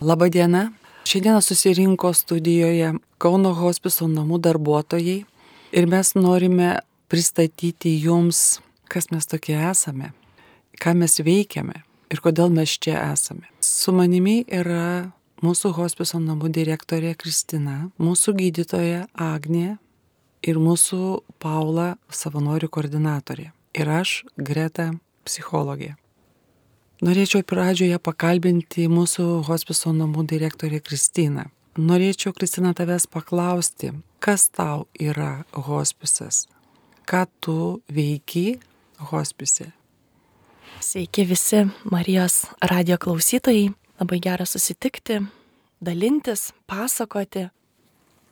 Labadiena. 0.00 0.72
Šiandieną 1.04 1.40
susirinko 1.40 2.12
studijoje 2.12 2.92
Kauno 3.18 3.54
hospiso 3.56 4.04
namų 4.10 4.42
darbuotojai 4.44 5.22
ir 5.72 5.86
mes 5.88 6.12
norime 6.18 6.82
pristatyti 7.08 7.94
jums, 8.04 8.60
kas 8.92 9.08
mes 9.08 9.24
tokie 9.24 9.56
esame, 9.56 10.10
ką 10.76 10.92
mes 11.00 11.16
veikiame 11.24 11.80
ir 12.12 12.20
kodėl 12.20 12.52
mes 12.52 12.76
čia 12.76 12.98
esame. 13.14 13.48
Su 13.64 13.94
manimi 13.96 14.42
yra 14.44 15.08
mūsų 15.40 15.72
hospiso 15.80 16.20
namų 16.20 16.52
direktorė 16.52 17.16
Kristina, 17.16 17.88
mūsų 17.96 18.36
gydytoja 18.36 19.06
Agnė 19.14 19.78
ir 20.44 20.60
mūsų 20.60 21.22
Paula 21.40 21.94
savanorių 22.12 22.68
koordinatorė. 22.68 23.52
Ir 23.72 23.88
aš, 24.02 24.24
Greta, 24.36 24.92
psichologė. 25.24 25.94
Norėčiau 27.04 27.44
pradžioje 27.44 27.98
pakalbinti 28.00 28.86
mūsų 28.88 29.42
hospiso 29.44 29.90
namų 29.92 30.22
direktorę 30.30 30.78
Kristiną. 30.80 31.42
Norėčiau, 31.76 32.32
Kristina, 32.32 32.70
tavęs 32.72 33.04
paklausti, 33.12 33.90
kas 34.16 34.46
tau 34.48 34.86
yra 34.96 35.44
hospisas? 35.52 36.46
Ką 37.04 37.26
tu 37.44 37.58
veiki 37.92 38.56
hospise? 39.12 39.68
Sveiki 40.80 41.26
visi 41.28 41.66
Marijos 41.84 42.46
radio 42.64 42.96
klausytojai. 42.96 43.74
Labai 44.00 44.22
gera 44.24 44.48
susitikti, 44.48 45.20
dalintis, 45.84 46.54
pasakoti, 46.64 47.50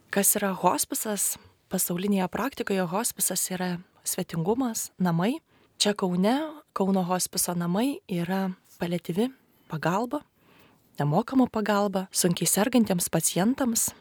kas 0.08 0.36
yra 0.40 0.54
hospisas. 0.56 1.34
Pasaulinėje 1.68 2.32
praktikoje 2.32 2.88
hospisas 2.88 3.44
yra 3.52 3.74
svetingumas, 4.08 4.88
namai. 4.96 5.34
Čia 5.76 5.92
Kaune 5.92 6.63
Kauno 6.74 7.04
hospiso 7.06 7.54
namai 7.54 8.00
yra 8.10 8.48
paliatyvi 8.80 9.28
pagalba, 9.70 10.24
nemokama 10.98 11.46
pagalba 11.46 12.08
sunkiai 12.10 12.50
sergantiems 12.50 13.06
pacientams, 13.14 13.92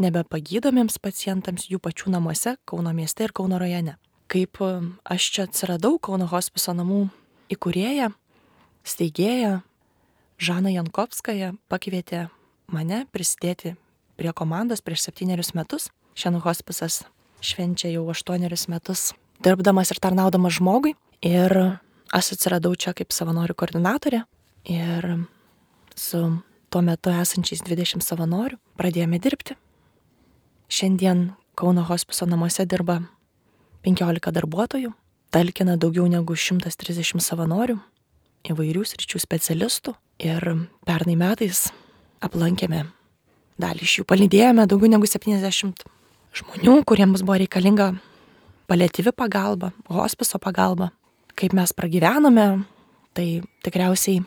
nebepagydomiems 0.00 0.96
pacientams 0.96 1.68
jų 1.68 1.76
pačių 1.84 2.14
namuose 2.16 2.56
Kauno 2.64 2.94
mieste 2.96 3.28
ir 3.28 3.34
Kauno 3.36 3.60
rajone. 3.60 3.98
Kaip 4.32 4.62
um, 4.64 4.94
aš 5.04 5.28
čia 5.34 5.44
atsiradau 5.44 5.98
Kauno 6.00 6.24
hospiso 6.30 6.72
namų 6.72 7.02
įkūrėja, 7.52 8.08
steigėja, 8.80 9.60
Žana 10.40 10.72
Jankovskaja 10.72 11.52
pakvietė 11.68 12.30
mane 12.72 13.04
prisidėti 13.12 13.74
prie 14.16 14.32
komandos 14.32 14.80
prieš 14.80 15.10
septynerius 15.10 15.52
metus. 15.52 15.90
Šiandien 16.16 16.46
hospisas 16.46 17.02
švenčia 17.44 17.92
jau 17.92 18.08
aštuonerius 18.08 18.70
metus 18.72 19.10
dirbdamas 19.44 19.92
ir 19.92 20.00
tarnaudamas 20.00 20.56
žmogui. 20.56 20.94
Ir 21.20 21.52
aš 22.12 22.34
atsiradau 22.36 22.74
čia 22.74 22.94
kaip 22.96 23.14
savanorių 23.14 23.56
koordinatorė 23.58 24.24
ir 24.70 25.10
su 25.96 26.22
tuo 26.70 26.82
metu 26.86 27.12
esančiais 27.14 27.62
20 27.66 28.04
savanorių 28.06 28.58
pradėjome 28.78 29.20
dirbti. 29.22 29.56
Šiandien 30.70 31.30
Kauno 31.60 31.82
hospiso 31.84 32.24
namuose 32.24 32.64
dirba 32.64 33.02
15 33.84 34.30
darbuotojų, 34.32 34.94
talkina 35.34 35.74
daugiau 35.76 36.06
negu 36.08 36.32
130 36.32 37.20
savanorių, 37.20 37.74
įvairių 38.48 38.84
sričių 38.88 39.20
specialistų 39.20 39.92
ir 40.24 40.46
pernai 40.88 41.18
metais 41.20 41.66
aplankėme 42.24 42.86
dalį 43.60 43.84
iš 43.84 43.98
jų, 43.98 44.06
palydėjome 44.08 44.64
daugiau 44.70 44.88
negu 44.94 45.10
70 45.10 45.84
žmonių, 46.40 46.78
kuriems 46.88 47.26
buvo 47.26 47.36
reikalinga 47.42 47.90
paliatyvi 48.70 49.12
pagalba, 49.12 49.74
hospiso 49.90 50.40
pagalba, 50.40 50.92
kaip 51.40 51.56
mes 51.56 51.72
pragyvename, 51.72 52.64
tai 53.16 53.40
tikriausiai 53.64 54.20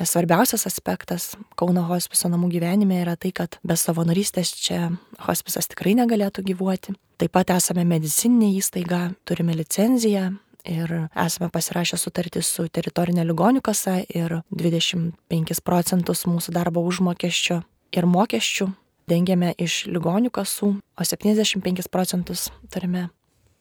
svarbiausias 0.00 0.64
aspektas 0.68 1.34
Kauno 1.58 1.82
hospiso 1.90 2.30
namų 2.32 2.48
gyvenime 2.54 3.02
yra 3.02 3.16
tai, 3.20 3.32
kad 3.36 3.58
be 3.66 3.76
savanorystės 3.76 4.52
čia 4.56 4.92
hospisas 5.26 5.68
tikrai 5.68 5.96
negalėtų 5.98 6.44
gyvuoti. 6.46 6.94
Taip 7.20 7.34
pat 7.36 7.52
esame 7.52 7.84
medicininė 7.84 8.54
įstaiga, 8.56 9.10
turime 9.28 9.56
licenciją 9.58 10.30
ir 10.64 10.94
esame 11.10 11.50
pasirašę 11.52 11.98
sutartį 12.00 12.42
su 12.44 12.64
teritorinė 12.72 13.26
ligonių 13.28 13.60
kasa 13.64 13.98
ir 14.08 14.40
25 14.54 15.60
procentus 15.64 16.24
mūsų 16.28 16.54
darbo 16.56 16.84
užmokesčio 16.86 17.60
ir 17.92 18.08
mokesčių 18.08 18.70
dengiame 19.10 19.52
iš 19.58 19.84
ligonių 19.90 20.30
kasų, 20.32 20.74
o 20.78 21.04
75 21.04 21.90
procentus 21.90 22.48
turime 22.72 23.08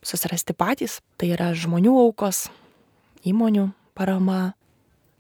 susirasti 0.06 0.54
patys. 0.54 1.00
Tai 1.18 1.32
yra 1.34 1.52
žmonių 1.58 1.96
aukos, 2.06 2.48
įmonių 3.28 3.70
parama 3.98 4.54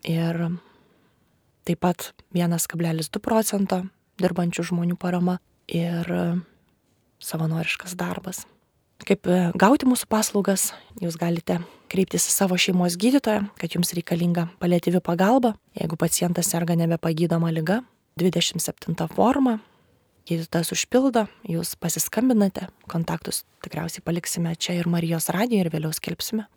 ir 0.07 0.39
taip 1.67 1.81
pat 1.83 2.11
1,2 2.35 3.19
procento 3.23 3.83
dirbančių 4.19 4.69
žmonių 4.71 4.97
parama 4.99 5.39
ir 5.67 6.07
savanoriškas 7.19 7.95
darbas. 7.99 8.45
Kaip 9.07 9.27
gauti 9.55 9.87
mūsų 9.87 10.09
paslaugas, 10.11 10.69
jūs 10.99 11.15
galite 11.19 11.61
kreiptis 11.89 12.27
į 12.27 12.33
savo 12.33 12.57
šeimos 12.59 12.97
gydytoją, 12.99 13.45
kad 13.59 13.75
jums 13.75 13.93
reikalinga 13.95 14.49
palėtyvi 14.59 14.99
pagalba. 15.03 15.53
Jeigu 15.77 15.97
pacientas 15.99 16.51
serga 16.51 16.75
nebepagydoma 16.79 17.51
lyga, 17.55 17.79
27 18.19 19.07
forma, 19.15 19.59
gydytojas 20.27 20.73
užpildo, 20.75 21.25
jūs 21.47 21.73
pasiskambinate, 21.79 22.67
kontaktus 22.91 23.45
tikriausiai 23.63 24.03
paliksime 24.05 24.53
čia 24.59 24.75
ir 24.77 24.89
Marijos 24.91 25.31
radijoje 25.33 25.65
ir 25.65 25.71
vėliau 25.73 25.95
skelbsime. 25.95 26.49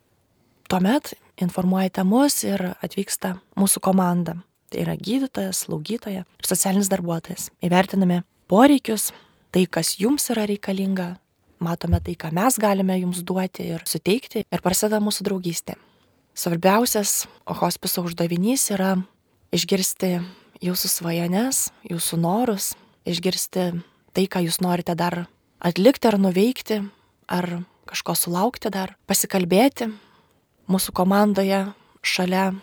Tuomet 0.69 1.13
informuojate 1.41 2.03
mus 2.05 2.43
ir 2.45 2.73
atvyksta 2.83 3.37
mūsų 3.59 3.81
komanda. 3.83 4.37
Tai 4.73 4.81
yra 4.85 4.95
gydytojas, 4.97 5.65
slaugytoja 5.65 6.23
ir 6.25 6.47
socialinis 6.47 6.89
darbuotojas. 6.89 7.49
Įvertiname 7.61 8.23
poreikius, 8.49 9.11
tai, 9.53 9.67
kas 9.69 9.95
jums 10.01 10.25
yra 10.33 10.47
reikalinga, 10.49 11.13
matome 11.63 11.99
tai, 12.03 12.15
ką 12.19 12.33
mes 12.33 12.57
galime 12.61 12.97
jums 12.99 13.21
duoti 13.25 13.67
ir 13.75 13.85
suteikti 13.89 14.43
ir 14.43 14.63
prasideda 14.65 15.01
mūsų 15.03 15.27
draugystė. 15.29 15.77
Svarbiausias 16.33 17.27
hospiso 17.45 18.01
uždavinys 18.07 18.65
yra 18.73 18.95
išgirsti 19.53 20.15
jūsų 20.65 20.89
svajones, 20.89 21.67
jūsų 21.85 22.17
norus, 22.23 22.71
išgirsti 23.05 23.67
tai, 24.15 24.25
ką 24.25 24.41
jūs 24.47 24.57
norite 24.63 24.95
dar 24.97 25.27
atlikti 25.63 26.09
ar 26.09 26.17
nuveikti, 26.17 26.79
ar 27.29 27.49
kažko 27.89 28.15
sulaukti 28.17 28.71
dar, 28.73 28.95
pasikalbėti, 29.05 29.91
Mūsų 30.71 30.93
komandoje 30.95 31.65
šalia 32.03 32.53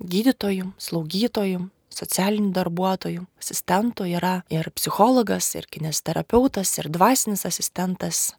gydytojų, 0.00 0.72
slaugytojų, 0.80 1.62
socialinių 1.90 2.52
darbuotojų, 2.56 3.24
asistentų 3.40 4.08
yra 4.12 4.34
ir 4.52 4.68
psichologas, 4.76 5.48
ir 5.56 5.68
kinesterapeutas, 5.72 6.72
ir 6.78 6.90
dvasinis 6.92 7.46
asistentas, 7.48 8.34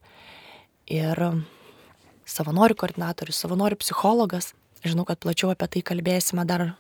ir 0.85 1.17
savanorių 2.29 2.77
koordinatorius, 2.77 3.41
savanorių 3.43 3.79
psichologas. 3.81 4.51
Žinau, 4.85 5.05
kad 5.05 5.21
plačiau 5.21 5.51
apie 5.53 5.67
tai 5.69 5.83
kalbėsime 5.85 6.45
dar 6.49 6.71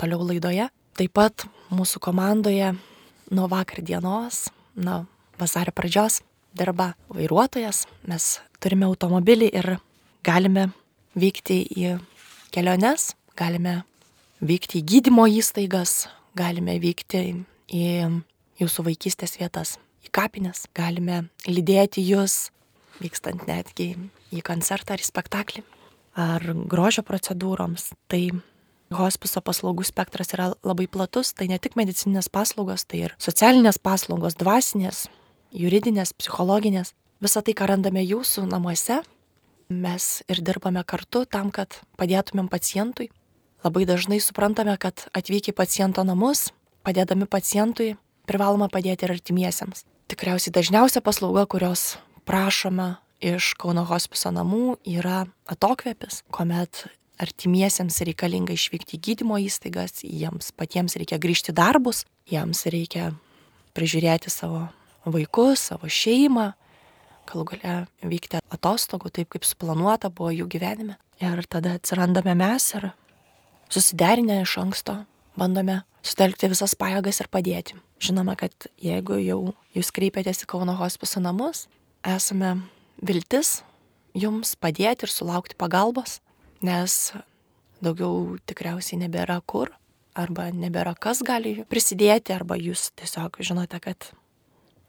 toliau 0.00 0.24
laidoje. 0.26 0.68
Taip 0.94 1.14
pat 1.14 1.46
mūsų 1.74 2.00
komandoje 2.02 2.72
nuo 3.34 3.48
vakar 3.50 3.82
dienos, 3.82 4.48
nuo 4.78 5.04
vasario 5.38 5.74
pradžios 5.74 6.20
dirba 6.54 6.92
vairuotojas. 7.10 7.84
Mes 8.06 8.38
turime 8.62 8.86
automobilį 8.86 9.50
ir 9.58 9.70
galime 10.26 10.70
vykti 11.18 11.60
į 11.64 11.96
keliones, 12.54 13.12
galime 13.38 13.82
vykti 14.44 14.80
į 14.80 14.86
gydymo 14.90 15.26
įstaigas, 15.30 16.06
galime 16.36 16.76
vykti 16.82 17.24
į 17.74 17.86
jūsų 18.60 18.86
vaikystės 18.88 19.38
vietas, 19.40 19.76
į 20.04 20.12
kapines, 20.14 20.66
galime 20.76 21.24
lydėti 21.46 22.04
jūs, 22.04 22.50
vykstant 23.00 23.46
netgi 23.48 23.94
į 24.34 24.42
koncertą 24.46 24.94
ar 24.94 25.02
į 25.02 25.08
spektaklį, 25.08 25.64
ar 26.18 26.44
grožio 26.70 27.02
procedūroms. 27.06 27.90
Tai 28.10 28.22
hospiso 28.94 29.42
paslaugų 29.42 29.86
spektras 29.86 30.34
yra 30.36 30.52
labai 30.62 30.86
platus, 30.90 31.32
tai 31.34 31.48
ne 31.50 31.58
tik 31.58 31.78
medicininės 31.78 32.30
paslaugos, 32.30 32.86
tai 32.86 33.06
ir 33.08 33.16
socialinės 33.22 33.80
paslaugos, 33.82 34.36
dvasinės, 34.38 35.06
juridinės, 35.54 36.14
psichologinės. 36.18 36.92
Visą 37.24 37.40
tai, 37.42 37.54
ką 37.56 37.70
randame 37.70 38.02
jūsų 38.04 38.44
namuose, 38.50 39.00
mes 39.82 40.22
ir 40.30 40.40
dirbame 40.44 40.82
kartu 40.86 41.24
tam, 41.26 41.50
kad 41.54 41.80
padėtumėm 41.98 42.48
pacientui. 42.52 43.10
Labai 43.64 43.86
dažnai 43.88 44.20
suprantame, 44.20 44.76
kad 44.78 45.06
atvykę 45.16 45.52
į 45.52 45.56
paciento 45.56 46.04
namus, 46.04 46.50
padėdami 46.84 47.26
pacientui, 47.30 47.94
privaloma 48.28 48.68
padėti 48.72 49.06
ir 49.06 49.14
artimiesiems. 49.16 49.86
Tikriausiai 50.12 50.52
dažniausia 50.52 51.00
paslauga, 51.04 51.46
kurios 51.48 51.96
prašome 52.28 52.94
iš 53.24 53.54
Kauno 53.60 53.86
hospiso 53.88 54.32
namų, 54.34 54.76
yra 54.84 55.24
atokvėpis, 55.48 56.22
kuomet 56.34 56.84
artimiesiems 57.20 58.00
reikalinga 58.04 58.54
išvykti 58.56 58.98
į 58.98 59.02
gydymo 59.08 59.38
įstaigas, 59.40 60.02
jiems 60.04 60.50
patiems 60.58 60.98
reikia 61.00 61.20
grįžti 61.22 61.54
darbus, 61.56 62.04
jiems 62.28 62.64
reikia 62.68 63.12
prižiūrėti 63.74 64.32
savo 64.32 64.66
vaikus, 65.04 65.70
savo 65.70 65.88
šeimą, 65.90 66.52
galų 67.30 67.46
gale 67.52 67.74
vykti 68.02 68.40
atostogų 68.54 69.12
taip, 69.14 69.30
kaip 69.34 69.46
suplanuota 69.46 70.10
buvo 70.10 70.32
jų 70.34 70.48
gyvenime. 70.52 70.98
Ir 71.22 71.44
tada 71.48 71.76
atsirandame 71.78 72.34
mes 72.38 72.68
ir 72.74 72.90
susiderinę 73.72 74.42
iš 74.42 74.58
anksto 74.62 75.00
bandome 75.38 75.82
sutelkti 76.04 76.50
visas 76.52 76.74
pajėgas 76.78 77.22
ir 77.22 77.30
padėti. 77.32 77.78
Žinoma, 78.02 78.34
kad 78.38 78.68
jeigu 78.82 79.18
jau 79.22 79.38
jūs 79.76 79.92
kreipiatės 79.94 80.44
į 80.44 80.50
Kauno 80.50 80.74
hospiso 80.78 81.22
namus, 81.22 81.66
esame 82.04 82.56
viltis 83.00 83.62
jums 84.14 84.54
padėti 84.60 85.06
ir 85.06 85.12
sulaukti 85.12 85.56
pagalbos, 85.58 86.20
nes 86.64 87.14
daugiau 87.84 88.36
tikriausiai 88.46 89.00
nebėra 89.04 89.40
kur, 89.46 89.72
arba 90.14 90.50
nebėra 90.54 90.94
kas 90.94 91.22
gali 91.26 91.62
prisidėti, 91.70 92.34
arba 92.34 92.58
jūs 92.60 92.90
tiesiog 93.00 93.40
žinote, 93.42 93.80
kad 93.82 94.10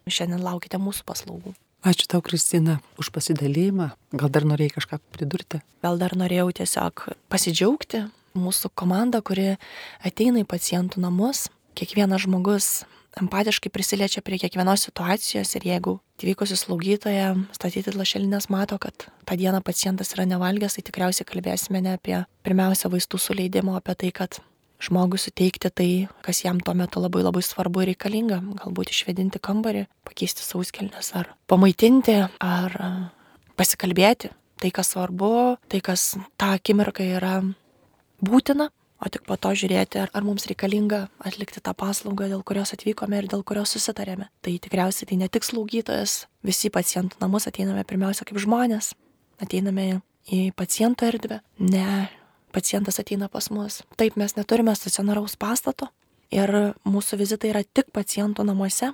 šiandien 0.06 0.44
laukite 0.46 0.80
mūsų 0.82 1.08
paslaugų. 1.08 1.56
Ačiū 1.86 2.08
tau, 2.10 2.22
Kristina, 2.26 2.80
už 2.98 3.12
pasidalymą. 3.14 3.92
Gal 4.10 4.32
dar 4.34 4.42
norėjai 4.50 4.74
kažką 4.74 4.98
pridurti? 5.14 5.60
Gal 5.86 6.00
dar 6.02 6.16
norėjau 6.18 6.48
tiesiog 6.58 7.04
pasidžiaugti 7.30 8.08
mūsų 8.34 8.72
komanda, 8.74 9.22
kuri 9.22 9.54
ateina 10.02 10.42
į 10.42 10.48
pacientų 10.50 11.04
namus. 11.04 11.46
Kiekvienas 11.78 12.26
žmogus 12.26 12.88
empatiškai 13.22 13.70
prisiliečia 13.70 14.24
prie 14.26 14.40
kiekvienos 14.42 14.88
situacijos 14.88 15.54
ir 15.60 15.68
jeigu 15.70 16.00
atvykusi 16.18 16.58
slaugytoja 16.58 17.36
statyti 17.54 17.94
lašelinės 17.94 18.50
mato, 18.50 18.80
kad 18.82 19.06
tą 19.28 19.38
dieną 19.38 19.62
pacientas 19.62 20.16
yra 20.16 20.26
nevalgęs, 20.26 20.80
tai 20.80 20.88
tikriausiai 20.90 21.28
kalbėsime 21.30 21.84
ne 21.86 21.96
apie 22.00 22.18
pirmiausia 22.48 22.90
vaistų 22.90 23.22
suleidimo, 23.22 23.78
apie 23.78 23.94
tai, 23.94 24.12
kad 24.24 24.42
žmogui 24.84 25.20
suteikti 25.22 25.72
tai, 25.72 25.90
kas 26.26 26.44
jam 26.44 26.60
tuo 26.64 26.76
metu 26.78 27.02
labai 27.04 27.24
labai 27.26 27.44
svarbu 27.46 27.84
ir 27.84 27.94
reikalinga. 27.94 28.42
Galbūt 28.62 28.94
išvedinti 28.94 29.42
kambarį, 29.44 29.86
pakeisti 30.08 30.46
sauskelnes 30.46 31.12
ar 31.18 31.32
pamaitinti 31.50 32.18
ar 32.40 32.80
pasikalbėti. 33.60 34.32
Tai, 34.56 34.72
kas 34.72 34.94
svarbu, 34.94 35.58
tai, 35.68 35.82
kas 35.84 36.14
tą 36.40 36.54
akimirką 36.56 37.04
yra 37.18 37.42
būtina, 38.24 38.70
o 39.04 39.10
tik 39.12 39.26
po 39.28 39.36
to 39.36 39.52
žiūrėti, 39.52 40.00
ar, 40.00 40.12
ar 40.16 40.24
mums 40.24 40.48
reikalinga 40.48 41.02
atlikti 41.28 41.60
tą 41.64 41.74
paslaugą, 41.76 42.30
dėl 42.32 42.44
kurios 42.48 42.72
atvykome 42.72 43.20
ir 43.20 43.28
dėl 43.32 43.44
kurios 43.44 43.76
susitarėme. 43.76 44.30
Tai 44.40 44.54
tikriausiai 44.64 45.10
tai 45.12 45.20
ne 45.20 45.28
tik 45.28 45.44
slaugytojas, 45.44 46.26
visi 46.48 46.72
pacientų 46.72 47.20
namus 47.20 47.50
ateiname 47.52 47.84
pirmiausia 47.88 48.28
kaip 48.28 48.40
žmonės, 48.42 48.94
ateiname 49.44 50.00
į 50.32 50.50
paciento 50.56 51.06
erdvę, 51.06 51.42
ne 51.60 52.08
pacientas 52.56 53.00
ateina 53.02 53.28
pas 53.32 53.50
mus. 53.52 53.82
Taip, 54.00 54.16
mes 54.16 54.36
neturime 54.38 54.76
stacionaraus 54.76 55.36
pastato 55.36 55.90
ir 56.32 56.52
mūsų 56.88 57.20
vizitai 57.20 57.52
yra 57.52 57.64
tik 57.66 57.92
pacientų 57.96 58.46
namuose. 58.48 58.94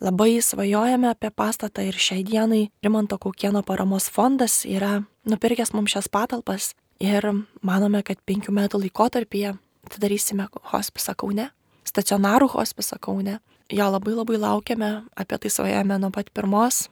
Labai 0.00 0.40
svajojame 0.40 1.10
apie 1.12 1.30
pastatą 1.30 1.84
ir 1.84 1.96
šiai 2.00 2.24
dienai 2.24 2.70
Rimanto 2.82 3.18
Kaukieno 3.20 3.62
paramos 3.62 4.08
fondas 4.10 4.62
yra 4.64 5.02
nupirkęs 5.28 5.74
mums 5.76 5.92
šias 5.92 6.08
patalpas 6.08 6.72
ir 7.00 7.26
manome, 7.62 8.00
kad 8.02 8.20
penkių 8.24 8.54
metų 8.56 8.80
laikotarpyje 8.86 9.54
atidarysime 9.86 10.48
hospisą 10.72 11.14
Kaune, 11.20 11.50
stacionarų 11.84 12.48
hospisą 12.56 12.96
Kaune. 13.00 13.38
Jo 13.70 13.86
labai 13.92 14.16
labai 14.16 14.40
laukiame, 14.40 14.90
apie 15.14 15.36
tai 15.38 15.52
svajame 15.52 16.00
nuo 16.00 16.10
pat 16.10 16.32
pirmos 16.34 16.88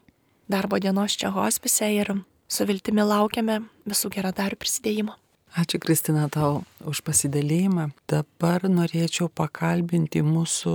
darbo 0.49 0.79
dienos 0.79 1.17
čia 1.17 1.31
hospise 1.31 1.89
ir 1.93 2.13
su 2.49 2.65
viltimi 2.69 3.05
laukiame 3.05 3.61
visų 3.89 4.13
geradarių 4.15 4.57
prisidėjimo. 4.61 5.17
Ačiū 5.57 5.81
Kristina 5.81 6.29
tau 6.29 6.65
už 6.85 7.01
pasidalėjimą. 7.07 7.89
Dabar 8.11 8.67
norėčiau 8.69 9.31
pakalbinti 9.33 10.21
mūsų 10.23 10.75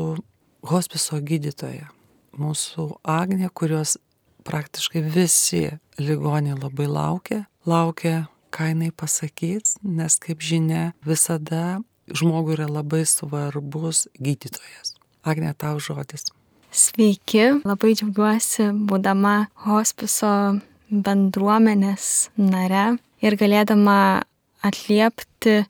hospiso 0.66 1.20
gydytoją, 1.22 1.92
mūsų 2.40 2.88
Agnę, 3.04 3.52
kurios 3.54 3.98
praktiškai 4.44 5.04
visi 5.06 5.68
ligoniai 6.00 6.58
labai 6.58 6.88
laukia, 6.90 7.44
laukia 7.66 8.28
ką 8.54 8.70
jinai 8.74 8.92
pasakys, 8.92 9.78
nes 9.84 10.20
kaip 10.22 10.42
žinia, 10.44 10.92
visada 11.06 11.82
žmogui 12.12 12.58
yra 12.58 12.68
labai 12.70 13.04
svarbus 13.08 14.08
gydytojas. 14.20 14.94
Agne, 15.24 15.54
tau 15.58 15.80
žodis. 15.80 16.28
Sveiki, 16.74 17.62
labai 17.64 17.94
džiaugiuosi, 17.94 18.72
būdama 18.90 19.48
hospiso 19.66 20.60
bendruomenės 20.90 22.30
nare 22.38 22.98
ir 23.24 23.38
galėdama 23.40 24.26
atliepti 24.64 25.64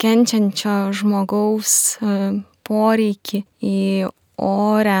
kenčiančio 0.00 0.76
žmogaus 0.96 1.74
e, 2.00 2.16
poreikį 2.64 3.42
į 3.60 3.82
orę 4.40 5.00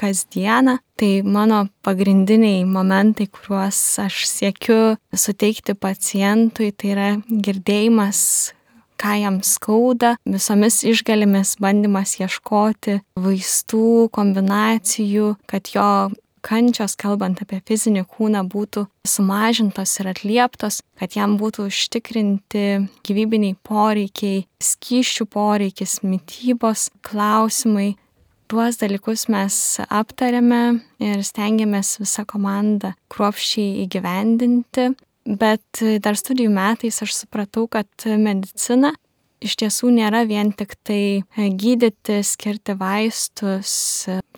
kasdieną. 0.00 0.78
Tai 1.00 1.10
mano 1.24 1.64
pagrindiniai 1.84 2.64
momentai, 2.68 3.26
kuriuos 3.32 3.80
aš 4.04 4.22
siekiu 4.28 4.78
suteikti 5.16 5.74
pacientui, 5.76 6.70
tai 6.72 6.94
yra 6.94 7.10
girdėjimas, 7.28 8.22
ką 9.00 9.16
jam 9.22 9.38
skauda, 9.44 10.14
visomis 10.28 10.82
išgalimis 10.84 11.56
bandymas 11.60 12.18
ieškoti 12.20 12.98
vaistų, 13.16 14.10
kombinacijų, 14.12 15.34
kad 15.48 15.72
jo 15.72 15.88
kančios, 16.44 16.96
kalbant 16.98 17.40
apie 17.42 17.60
fizinį 17.68 18.04
kūną, 18.10 18.44
būtų 18.50 18.86
sumažintos 19.08 19.96
ir 20.00 20.10
atlieptos, 20.12 20.80
kad 21.00 21.16
jam 21.16 21.36
būtų 21.40 21.68
užtikrinti 21.70 22.64
gyvybiniai 23.06 23.56
poreikiai, 23.66 24.44
skyščių 24.62 25.26
poreikis, 25.30 26.00
mytybos 26.06 26.88
klausimai, 27.06 27.94
tuos 28.50 28.80
dalykus 28.80 29.28
mes 29.30 29.54
aptarėme 29.86 30.80
ir 31.02 31.22
stengiamės 31.26 31.98
visą 32.02 32.24
komandą 32.28 32.94
kruopščiai 33.12 33.84
įgyvendinti, 33.84 34.90
bet 35.30 35.84
dar 36.02 36.18
studijų 36.18 36.50
metais 36.54 36.98
aš 37.04 37.14
supratau, 37.22 37.68
kad 37.70 38.08
medicina 38.18 38.90
iš 39.40 39.56
tiesų 39.62 39.92
nėra 39.96 40.24
vien 40.28 40.52
tik 40.56 40.74
tai 40.84 41.22
gydyti, 41.36 42.20
skirti 42.26 42.76
vaistus, 42.80 43.72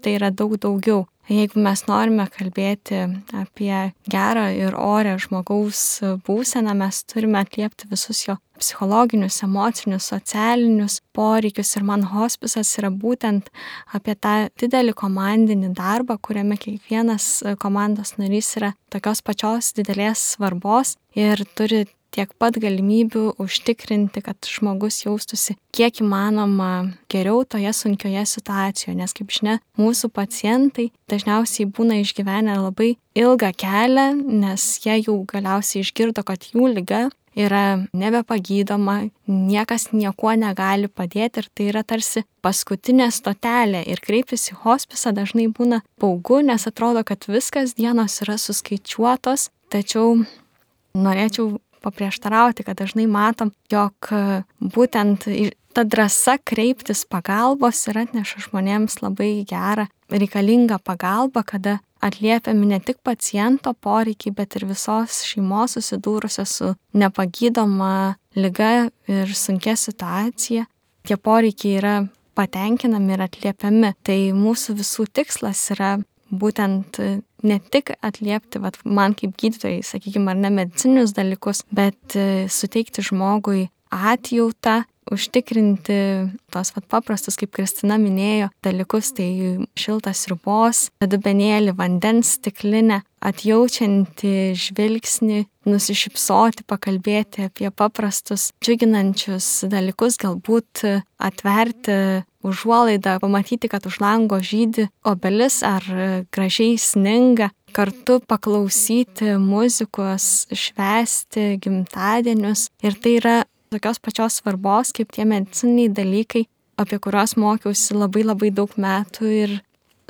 tai 0.02 0.16
yra 0.18 0.30
daug 0.30 0.58
daugiau. 0.60 1.06
Jeigu 1.32 1.60
mes 1.64 1.80
norime 1.88 2.26
kalbėti 2.28 2.98
apie 3.38 3.76
gerą 4.10 4.48
ir 4.52 4.74
orę 4.76 5.14
žmogaus 5.22 6.02
būseną, 6.26 6.74
mes 6.76 6.98
turime 7.08 7.40
atliepti 7.40 7.88
visus 7.88 8.20
jo 8.26 8.36
psichologinius, 8.60 9.40
emocinius, 9.46 10.10
socialinius 10.12 10.98
poreikius. 11.16 11.72
Ir 11.78 11.86
man 11.88 12.04
hospisas 12.12 12.74
yra 12.80 12.92
būtent 12.92 13.48
apie 13.96 14.14
tą 14.14 14.34
didelį 14.60 14.94
komandinį 14.98 15.72
darbą, 15.78 16.18
kuriame 16.20 16.60
kiekvienas 16.60 17.30
komandos 17.62 18.18
narys 18.20 18.52
yra 18.60 18.74
tokios 18.92 19.24
pačios 19.24 19.72
didelės 19.78 20.34
svarbos 20.34 20.98
ir 21.16 21.46
turi 21.56 21.86
tiek 22.12 22.32
pat 22.40 22.58
galimybių 22.60 23.36
užtikrinti, 23.42 24.22
kad 24.24 24.36
žmogus 24.48 25.02
jaustųsi 25.06 25.56
kiek 25.74 26.02
įmanoma 26.04 26.92
geriau 27.12 27.42
toje 27.48 27.72
sunkioje 27.76 28.24
situacijoje, 28.34 28.96
nes 28.98 29.16
kaip 29.16 29.32
žinia, 29.32 29.58
mūsų 29.80 30.12
pacientai 30.14 30.90
dažniausiai 31.12 31.70
būna 31.72 32.00
išgyvenę 32.02 32.58
labai 32.60 32.94
ilgą 33.18 33.52
kelią, 33.56 34.06
nes 34.44 34.68
jie 34.84 35.00
jau 35.06 35.18
galiausiai 35.28 35.82
išgirdo, 35.86 36.24
kad 36.26 36.52
jų 36.52 36.70
lyga 36.76 37.08
yra 37.36 37.86
nebepagydoma, 37.96 39.08
niekas 39.26 39.88
niekuo 39.92 40.34
negali 40.36 40.88
padėti 40.88 41.42
ir 41.42 41.48
tai 41.54 41.68
yra 41.70 41.82
tarsi 41.84 42.24
paskutinė 42.44 43.08
stotelė 43.12 43.82
ir 43.88 44.02
kreiptis 44.04 44.50
į 44.52 44.58
hospisą 44.64 45.14
dažnai 45.16 45.48
būna 45.48 45.80
baugu, 46.00 46.42
nes 46.44 46.68
atrodo, 46.68 47.04
kad 47.04 47.24
viskas 47.28 47.76
dienos 47.78 48.20
yra 48.24 48.36
suskaičiuotos, 48.40 49.48
tačiau 49.72 50.18
norėčiau 50.92 51.56
paprieštarauti, 51.82 52.64
kad 52.66 52.78
dažnai 52.80 53.08
matom, 53.10 53.52
jog 53.72 54.10
e, 54.10 54.42
būtent 54.60 55.28
ta 55.72 55.84
drąsa 55.88 56.36
kreiptis 56.44 57.04
pagalbos 57.08 57.80
ir 57.88 58.02
atneša 58.04 58.46
žmonėms 58.46 59.00
labai 59.02 59.32
gerą, 59.48 59.88
reikalingą 60.12 60.78
pagalbą, 60.84 61.44
kada 61.48 61.78
atliepiami 62.02 62.66
ne 62.66 62.80
tik 62.80 62.98
paciento 63.06 63.72
poreikiai, 63.72 64.34
bet 64.36 64.56
ir 64.58 64.66
visos 64.68 65.22
šeimos 65.28 65.78
susidūrusios 65.78 66.56
su 66.58 66.72
nepagydoma 66.98 68.16
lyga 68.36 68.90
ir 69.08 69.34
sunkia 69.38 69.76
situacija. 69.78 70.66
Tie 71.06 71.16
poreikiai 71.16 71.78
yra 71.78 71.94
patenkinami 72.38 73.16
ir 73.16 73.24
atliepiami. 73.26 73.92
Tai 74.06 74.18
mūsų 74.36 74.76
visų 74.80 75.06
tikslas 75.14 75.62
yra 75.74 75.96
būtent 76.32 76.98
ne 77.46 77.58
tik 77.72 77.94
atliepti, 78.00 78.62
vat, 78.62 78.78
man 78.84 79.16
kaip 79.18 79.36
gydytojai, 79.40 79.82
sakykime, 79.86 80.32
ar 80.32 80.40
ne 80.40 80.52
medicinius 80.54 81.14
dalykus, 81.16 81.64
bet 81.74 82.16
e, 82.18 82.46
suteikti 82.52 83.04
žmogui 83.04 83.68
atjautą, 83.92 84.82
užtikrinti 85.12 85.96
tos 86.54 86.70
vat, 86.76 86.86
paprastus, 86.90 87.36
kaip 87.40 87.52
Kristina 87.56 87.98
minėjo, 88.00 88.48
dalykus, 88.64 89.10
tai 89.16 89.28
šiltas 89.78 90.24
ribos, 90.30 90.86
dubenėlį, 91.02 91.74
vandens 91.78 92.36
stiklinę, 92.38 93.02
atjaučianti 93.22 94.52
žvilgsnį, 94.58 95.42
nusišypsoti, 95.68 96.66
pakalbėti 96.70 97.46
apie 97.48 97.70
paprastus, 97.74 98.50
džiuginančius 98.64 99.68
dalykus, 99.70 100.18
galbūt 100.22 100.86
atverti 101.22 101.96
užuolaidą, 102.46 103.18
pamatyti, 103.22 103.70
kad 103.70 103.86
už 103.86 104.00
lango 104.02 104.38
žydi 104.42 104.88
obelis 105.06 105.62
ar 105.66 105.82
gražiai 106.34 106.78
sninga, 106.78 107.50
kartu 107.72 108.20
paklausyti 108.28 109.36
muzikos, 109.40 110.46
švesti 110.52 111.56
gimtadienius. 111.62 112.68
Ir 112.84 112.98
tai 113.00 113.16
yra 113.20 113.36
tokios 113.72 114.00
pačios 114.02 114.40
svarbos 114.40 114.92
kaip 114.92 115.12
tie 115.14 115.24
mediciniai 115.28 115.92
dalykai, 115.92 116.44
apie 116.80 116.98
kuriuos 117.02 117.36
mokiausi 117.40 117.96
labai 117.96 118.24
labai 118.26 118.50
daug 118.54 118.72
metų 118.76 119.30
ir 119.32 119.54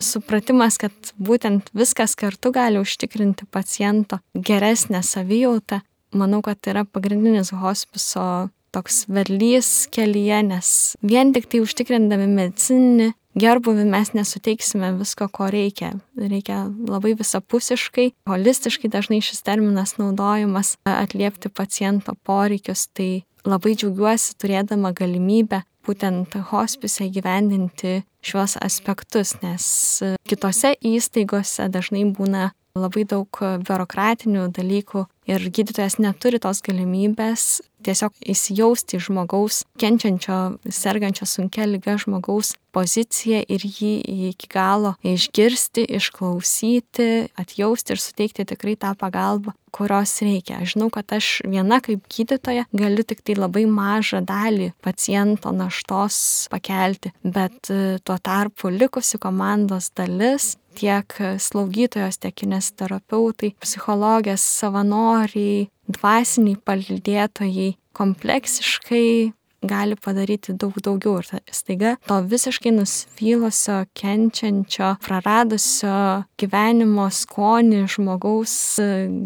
supratimas, 0.03 0.79
kad 0.83 1.13
būtent 1.21 1.71
viskas 1.77 2.17
kartu 2.19 2.53
gali 2.55 2.81
užtikrinti 2.83 3.47
paciento 3.51 4.19
geresnę 4.35 5.03
savijautą, 5.07 5.83
manau, 6.17 6.43
kad 6.43 6.59
yra 6.67 6.85
pagrindinis 6.85 7.53
hospiso 7.55 8.49
toks 8.73 9.05
vedlys 9.13 9.89
kelyje, 9.93 10.43
nes 10.49 10.69
vien 11.05 11.33
tik 11.35 11.49
tai 11.53 11.63
užtikrindami 11.65 12.29
medicininį 12.31 13.13
gerbuvį 13.39 13.85
mes 13.89 14.13
nesuteiksime 14.17 14.93
visko, 14.99 15.29
ko 15.33 15.49
reikia. 15.53 15.93
Reikia 16.19 16.65
labai 16.89 17.15
visapusiškai, 17.19 18.13
holistiškai 18.29 18.91
dažnai 18.93 19.23
šis 19.25 19.43
terminas 19.47 19.97
naudojamas 20.01 20.77
atliepti 20.89 21.53
paciento 21.53 22.17
poreikius. 22.27 22.89
Tai 22.93 23.25
labai 23.49 23.75
džiaugiuosi 23.77 24.37
turėdama 24.41 24.93
galimybę 24.97 25.63
būtent 25.87 26.37
hospise 26.53 27.09
gyvendinti 27.11 28.03
šiuos 28.23 28.55
aspektus, 28.63 29.35
nes 29.43 29.65
kitose 30.29 30.77
įstaigose 30.79 31.67
dažnai 31.73 32.05
būna 32.15 32.53
labai 32.79 33.05
daug 33.05 33.29
biurokratinių 33.67 34.47
dalykų 34.57 35.05
ir 35.29 35.45
gydytojas 35.55 35.99
neturi 36.01 36.41
tos 36.43 36.63
galimybės 36.65 37.61
tiesiog 37.85 38.15
įsijausti 38.33 39.01
žmogaus 39.03 39.63
kenčiančio, 39.81 40.57
sergančio 40.73 41.27
sunkia 41.29 41.67
lyga 41.69 41.99
žmogaus 42.01 42.55
poziciją 42.73 43.43
ir 43.51 43.65
jį 43.67 43.93
iki 44.31 44.49
galo 44.53 44.95
išgirsti, 45.05 45.85
išklausyti, 45.99 47.09
atjausti 47.39 47.95
ir 47.95 48.03
suteikti 48.03 48.47
tikrai 48.49 48.77
tą 48.81 48.95
pagalbą, 48.99 49.53
kurios 49.75 50.15
reikia. 50.25 50.63
Aš 50.63 50.77
žinau, 50.77 50.89
kad 50.95 51.13
aš 51.13 51.43
viena 51.45 51.83
kaip 51.85 52.07
gydytoja 52.13 52.65
galiu 52.73 53.05
tik 53.05 53.21
tai 53.27 53.37
labai 53.37 53.67
mažą 53.69 54.23
dalį 54.25 54.73
paciento 54.85 55.53
naštos 55.53 56.49
pakelti, 56.53 57.13
bet 57.23 57.69
tuo 57.69 58.19
tarpu 58.23 58.73
likusi 58.73 59.21
komandos 59.21 59.91
dalis 59.97 60.55
tiek 60.79 61.19
slaugytojos, 61.43 62.21
tiek 62.23 62.35
kinesterapeutai, 62.43 63.53
psichologės, 63.63 64.45
savanoriai, 64.63 65.69
dvasiniai 65.93 66.59
palydėtojai 66.67 67.71
kompleksiškai 67.97 69.07
gali 69.63 69.97
padaryti 69.97 70.55
daug 70.59 70.77
daugiau. 70.83 71.21
Ir 71.23 71.55
staiga 71.55 71.95
to 72.09 72.19
visiškai 72.27 72.73
nusvylusio, 72.75 73.83
kenčiančio, 73.99 74.97
praradusio 75.05 76.25
gyvenimo 76.41 77.09
skonį 77.13 77.85
žmogaus 77.95 78.57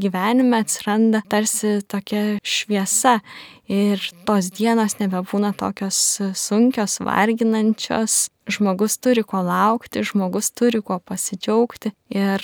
gyvenime 0.02 0.62
atsiranda 0.64 1.22
tarsi 1.30 1.78
tokia 1.88 2.38
šviesa. 2.44 3.18
Ir 3.66 4.02
tos 4.28 4.52
dienos 4.54 4.98
nebebūna 5.00 5.50
tokios 5.58 5.98
sunkios, 6.38 7.00
varginančios, 7.02 8.28
žmogus 8.50 8.98
turi 9.02 9.22
ko 9.26 9.42
laukti, 9.44 10.04
žmogus 10.06 10.50
turi 10.54 10.80
ko 10.84 10.98
pasidžiaugti. 11.02 11.92
Ir 12.14 12.42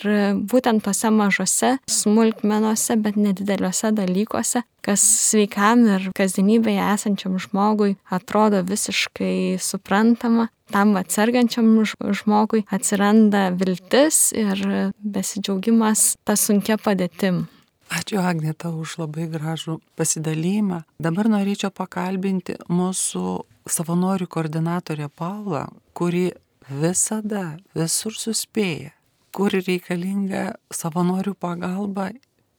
būtent 0.50 0.82
tose 0.84 1.10
mažose 1.14 1.76
smulkmenuose, 1.90 2.96
bet 3.02 3.16
nedideliuose 3.16 3.92
dalykuose, 3.94 4.64
kas 4.82 5.04
sveikam 5.28 5.86
ir 5.86 6.10
kasdienybėje 6.18 6.88
esančiam 6.96 7.38
žmogui 7.40 7.94
atrodo 8.10 8.64
visiškai 8.66 9.58
suprantama, 9.62 10.48
tam 10.72 10.96
atsargančiam 10.98 11.70
žmogui 11.86 12.64
atsiranda 12.72 13.50
viltis 13.54 14.30
ir 14.34 14.92
besidžiaugimas 14.98 16.14
tą 16.26 16.38
sunkia 16.38 16.78
padėtim. 16.80 17.44
Ačiū 17.92 18.22
Agneta 18.24 18.70
už 18.72 18.96
labai 19.02 19.26
gražų 19.28 19.76
pasidalymą. 20.00 20.80
Dabar 20.96 21.28
norėčiau 21.28 21.68
pakalbinti 21.76 22.56
mūsų 22.72 23.24
savanorių 23.68 24.26
koordinatorę 24.32 25.10
Paulą, 25.12 25.66
kuri 25.96 26.30
visada, 26.68 27.58
visur 27.76 28.16
suspėja, 28.16 28.92
kur 29.34 29.54
reikalinga 29.54 30.52
savanorių 30.72 31.34
pagalba, 31.38 32.10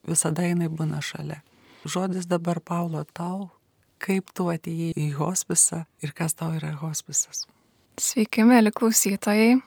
visada 0.08 0.46
jinai 0.48 0.70
būna 0.70 1.02
šalia. 1.02 1.42
Žodis 1.84 2.30
dabar 2.30 2.62
Paulo 2.64 3.04
tau, 3.14 3.50
kaip 4.04 4.32
tu 4.36 4.48
atėjai 4.52 4.94
į 4.96 5.12
hospisą 5.18 5.84
ir 6.04 6.16
kas 6.16 6.36
tau 6.40 6.54
yra 6.56 6.74
hospisas. 6.80 7.46
Sveiki, 8.00 8.46
mėly 8.48 8.72
klausytojai 8.74 9.62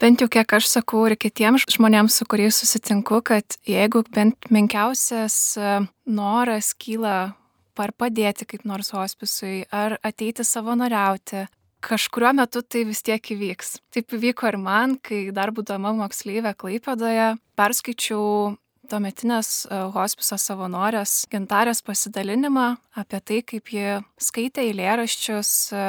bent 0.00 0.22
jau 0.22 0.28
kiek 0.30 0.54
aš 0.58 0.68
sakau 0.70 1.04
ir 1.08 1.16
kitiems 1.18 1.66
žmonėms, 1.74 2.18
su 2.20 2.26
kuriais 2.28 2.58
susitinku, 2.60 3.20
kad 3.26 3.58
jeigu 3.66 4.04
bent 4.14 4.50
menkiausias 4.54 5.36
e, 5.58 5.74
noras 6.06 6.72
kyla 6.78 7.34
par 7.78 7.92
padėti 7.94 8.46
kaip 8.48 8.64
nors 8.66 8.90
hospisui, 8.94 9.62
ar 9.70 9.98
ateiti 10.06 10.46
savanoriauti, 10.46 11.46
kažkuriuo 11.84 12.34
metu 12.40 12.62
tai 12.62 12.84
vis 12.88 13.02
tiek 13.06 13.32
įvyks. 13.34 13.78
Taip 13.94 14.16
įvyko 14.18 14.52
ir 14.52 14.58
man, 14.62 14.96
kai 15.02 15.28
dar 15.34 15.52
būdama 15.54 15.94
moksleivė 15.98 16.54
Klaipėdoje, 16.58 17.34
perskaičiau 17.58 18.56
tuometinės 18.88 19.48
e, 19.68 19.78
hospiso 19.94 20.38
savanorės 20.40 21.22
gintarės 21.32 21.82
pasidalinimą 21.86 22.68
apie 22.98 23.20
tai, 23.20 23.40
kaip 23.46 23.72
ji 23.72 23.98
skaitė 24.22 24.64
eilėraščius 24.68 25.50
e, 25.72 25.82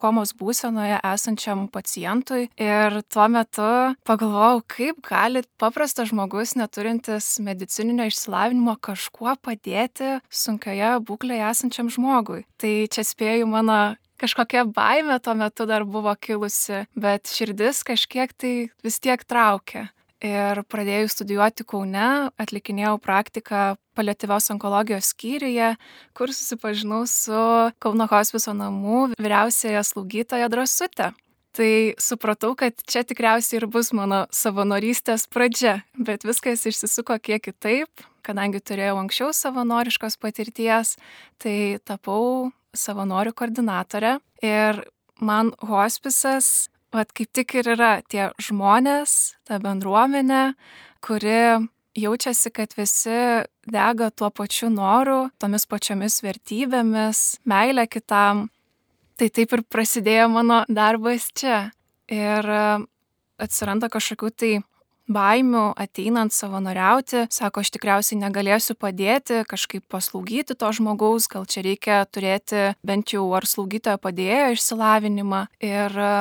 komos 0.00 0.34
būsenoje 0.38 1.00
esančiam 1.10 1.66
pacientui. 1.72 2.48
Ir 2.60 3.00
tuo 3.12 3.26
metu 3.32 3.68
pagalvojau, 4.08 4.62
kaip 4.76 5.02
gali 5.06 5.44
paprastas 5.60 6.12
žmogus, 6.12 6.54
neturintis 6.58 7.34
medicininio 7.44 8.08
išsilavinimo, 8.10 8.76
kažkuo 8.84 9.36
padėti 9.42 10.18
sunkioje 10.30 10.96
būklėje 11.08 11.50
esančiam 11.50 11.92
žmogui. 11.92 12.44
Tai 12.60 12.74
čia 12.94 13.06
spėjau 13.06 13.50
mano 13.50 13.96
kažkokia 14.20 14.64
baime 14.68 15.18
tuo 15.22 15.34
metu 15.38 15.66
dar 15.66 15.84
buvo 15.84 16.14
kilusi, 16.14 16.84
bet 16.94 17.30
širdis 17.30 17.82
kažkiek 17.86 18.32
tai 18.36 18.54
vis 18.84 19.00
tiek 19.02 19.24
traukė 19.24 19.88
ir 20.24 20.62
pradėjus 20.70 21.18
studijuoti 21.18 21.66
Kaune, 21.68 22.30
atlikinėjau 22.40 22.96
praktiką 23.02 23.74
paliatyvios 23.96 24.48
onkologijos 24.54 25.12
skyriuje, 25.12 25.74
kur 26.16 26.32
susipažinau 26.32 27.04
su 27.10 27.42
Kauno 27.82 28.08
hospiso 28.10 28.54
namų 28.56 29.10
vyriausiaja 29.18 29.84
slaugytoja 29.84 30.48
Drasute. 30.52 31.12
Tai 31.54 31.70
supratau, 32.02 32.56
kad 32.58 32.80
čia 32.90 33.04
tikriausiai 33.06 33.60
ir 33.60 33.68
bus 33.70 33.92
mano 33.94 34.24
savanorystės 34.34 35.28
pradžia, 35.30 35.84
bet 35.94 36.26
viskas 36.26 36.64
išsisuko 36.66 37.20
kiek 37.22 37.44
kitaip, 37.46 38.08
kadangi 38.24 38.62
turėjau 38.64 38.98
anksčiau 39.02 39.32
savanoriškos 39.36 40.18
patirties, 40.22 40.96
tai 41.42 41.78
tapau 41.84 42.50
savanorių 42.74 43.34
koordinatorė 43.36 44.16
ir 44.44 44.82
man 45.22 45.52
hospisas 45.62 46.68
vat 46.94 47.12
kaip 47.14 47.30
tik 47.34 47.56
ir 47.58 47.74
yra 47.74 47.98
tie 48.06 48.30
žmonės, 48.42 49.34
ta 49.46 49.58
bendruomenė, 49.62 50.54
kuri 51.04 51.68
jaučiasi, 51.98 52.50
kad 52.54 52.74
visi 52.78 53.44
dega 53.70 54.10
tuo 54.10 54.30
pačiu 54.34 54.70
noru, 54.72 55.28
tomis 55.38 55.66
pačiomis 55.70 56.20
vertybėmis, 56.24 57.22
meilė 57.48 57.86
kitam. 57.90 58.48
Tai 59.18 59.30
taip 59.30 59.52
ir 59.54 59.62
prasidėjo 59.70 60.26
mano 60.32 60.64
darbas 60.66 61.28
čia. 61.38 61.68
Ir 62.10 62.48
e, 62.50 62.62
atsiranda 63.40 63.88
kažkokių 63.92 64.30
tai 64.34 64.52
baimių 65.10 65.64
ateinant 65.80 66.32
savanoriauti, 66.32 67.26
sako, 67.32 67.64
aš 67.64 67.74
tikriausiai 67.74 68.20
negalėsiu 68.22 68.76
padėti, 68.78 69.42
kažkaip 69.48 69.84
paslaugyti 69.92 70.56
to 70.56 70.72
žmogaus, 70.72 71.28
gal 71.28 71.44
čia 71.44 71.64
reikia 71.66 72.00
turėti 72.08 72.72
bent 72.86 73.12
jau 73.12 73.26
ar 73.36 73.46
slaugytojo 73.48 74.00
padėjo 74.00 74.54
išsilavinimą. 74.56 75.46
Ir 75.64 76.00
e, 76.00 76.16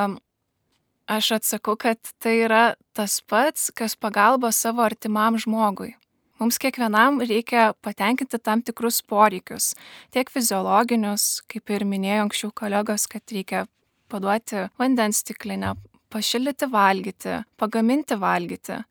Aš 1.03 1.33
atsakau, 1.35 1.75
kad 1.75 1.99
tai 2.23 2.37
yra 2.45 2.75
tas 2.95 3.17
pats, 3.27 3.67
kas 3.75 3.91
pagalba 3.99 4.53
savo 4.55 4.85
artimam 4.85 5.35
žmogui. 5.35 5.97
Mums 6.39 6.55
kiekvienam 6.55 7.19
reikia 7.19 7.73
patenkinti 7.83 8.39
tam 8.39 8.63
tikrus 8.63 9.01
poreikius, 9.03 9.73
tiek 10.15 10.31
fiziologinius, 10.31 11.43
kaip 11.51 11.75
ir 11.75 11.83
minėjo 11.83 12.23
anksčiau 12.29 12.53
kolegos, 12.55 13.09
kad 13.11 13.35
reikia 13.35 13.65
paduoti 14.07 14.69
vandens 14.79 15.19
stiklinę, 15.25 15.75
pašildyti 16.13 16.69
valgyti, 16.71 17.41
pagaminti 17.57 18.17
valgyti. 18.19 18.83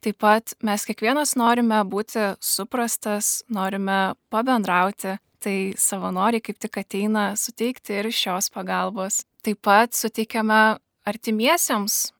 Taip 0.00 0.16
pat 0.24 0.54
mes 0.64 0.86
kiekvienas 0.88 1.34
norime 1.36 1.82
būti 1.84 2.22
suprastas, 2.40 3.42
norime 3.52 4.14
pabendrauti, 4.32 5.18
tai 5.40 5.56
savanoriai 5.76 6.40
kaip 6.44 6.60
tik 6.60 6.78
ateina 6.80 7.34
suteikti 7.36 7.98
ir 8.00 8.08
šios 8.12 8.48
pagalbos. 8.54 9.22
Taip 9.44 9.60
pat 9.64 9.96
suteikiame 9.96 10.78
artimiesiems 11.08 12.10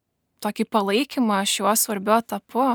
tokį 0.44 0.66
palaikymą 0.72 1.40
šiuo 1.48 1.72
svarbiu 1.76 2.18
etapu. 2.18 2.68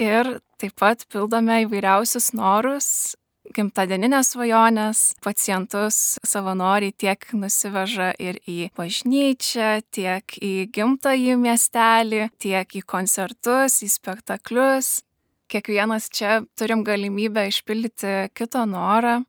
Ir 0.00 0.38
taip 0.60 0.74
pat 0.80 1.06
pildome 1.12 1.62
įvairiausius 1.66 2.30
norus, 2.34 3.16
gimtadieninės 3.56 4.34
svajonės, 4.34 5.00
pacientus 5.24 6.18
savanoriai 6.26 6.92
tiek 6.92 7.24
nusiveža 7.36 8.12
ir 8.20 8.38
į 8.48 8.70
bažnyčią, 8.76 9.80
tiek 9.90 10.36
į 10.42 10.70
gimtąjį 10.74 11.36
miestelį, 11.40 12.28
tiek 12.38 12.76
į 12.76 12.82
koncertus, 12.86 13.80
į 13.82 13.90
spektaklius. 13.90 15.00
Kiekvienas 15.50 16.06
čia 16.14 16.42
turim 16.58 16.84
galimybę 16.86 17.48
išpildyti 17.50 18.30
kito 18.34 18.64
norą. 18.66 19.24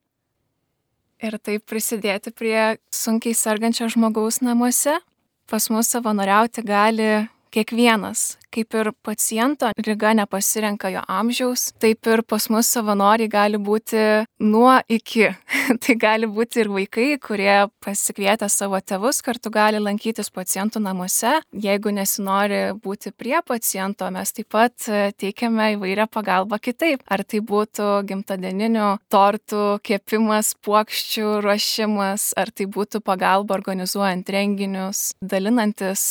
ir 1.21 1.37
taip 1.37 1.65
prisidėti 1.69 2.31
prie 2.33 2.77
sunkiai 2.89 3.35
sergančio 3.37 3.85
žmogaus 3.93 4.41
namuose. 4.41 4.97
Pas 5.45 5.69
mus 5.69 5.91
savanoriauti 5.93 6.63
gali 6.65 7.27
kiekvienas, 7.51 8.37
kaip 8.51 8.75
ir 8.75 8.91
paciento 9.03 9.69
lyga 9.85 10.13
nepasirenka 10.15 10.91
jo 10.91 11.01
amžiaus, 11.11 11.69
taip 11.81 12.07
ir 12.07 12.23
pas 12.27 12.47
mus 12.51 12.69
savanoriai 12.71 13.29
gali 13.31 13.59
būti 13.59 14.01
nuo 14.43 14.77
iki. 14.91 15.29
tai 15.83 15.95
gali 15.99 16.29
būti 16.31 16.63
ir 16.63 16.71
vaikai, 16.71 17.07
kurie 17.23 17.67
pasikvietę 17.83 18.49
savo 18.51 18.79
tėvus 18.79 19.21
kartu 19.25 19.51
gali 19.53 19.81
lankytis 19.83 20.31
pacientų 20.33 20.83
namuose. 20.83 21.37
Jeigu 21.51 21.93
nesinori 21.95 22.61
būti 22.83 23.13
prie 23.15 23.37
paciento, 23.47 24.09
mes 24.11 24.35
taip 24.35 24.49
pat 24.51 24.89
teikiame 25.21 25.73
įvairią 25.77 26.07
pagalbą 26.11 26.59
kitaip. 26.63 27.05
Ar 27.11 27.23
tai 27.23 27.43
būtų 27.43 27.89
gimtadieninių 28.09 28.89
tortų 29.11 29.79
kepimas, 29.87 30.53
puokščių 30.63 31.39
ruošimas, 31.45 32.31
ar 32.39 32.51
tai 32.55 32.67
būtų 32.71 33.03
pagalba 33.05 33.55
organizuojant 33.59 34.29
renginius, 34.31 35.11
dalinantis 35.21 36.03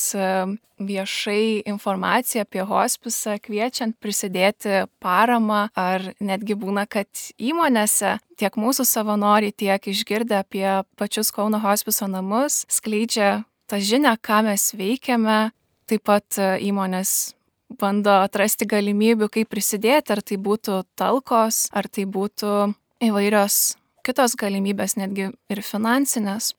viešai 0.81 1.30
informaciją 1.69 2.45
apie 2.45 2.65
hospisą, 2.67 3.37
kviečiant 3.43 3.97
prisidėti 4.03 4.85
paramą, 5.03 5.69
ar 5.79 6.11
netgi 6.21 6.57
būna, 6.59 6.87
kad 6.91 7.09
įmonėse 7.39 8.19
tiek 8.41 8.57
mūsų 8.57 8.87
savanoriai, 8.89 9.53
tiek 9.53 9.91
išgirdę 9.93 10.41
apie 10.41 10.67
pačius 10.97 11.33
Kauno 11.35 11.61
hospiso 11.63 12.09
namus, 12.11 12.65
skleidžia 12.69 13.45
tą 13.71 13.79
žinią, 13.79 14.17
ką 14.19 14.43
mes 14.49 14.71
veikiame, 14.75 15.51
taip 15.91 16.07
pat 16.09 16.39
įmonės 16.39 17.35
bando 17.79 18.17
atrasti 18.25 18.67
galimybių, 18.67 19.29
kaip 19.31 19.51
prisidėti, 19.53 20.15
ar 20.15 20.23
tai 20.27 20.39
būtų 20.41 20.83
talkos, 20.99 21.69
ar 21.73 21.87
tai 21.89 22.07
būtų 22.07 22.73
įvairios 23.07 23.77
kitos 24.07 24.35
galimybės, 24.39 24.97
netgi 24.99 25.31
ir 25.31 25.63
finansinės. 25.65 26.55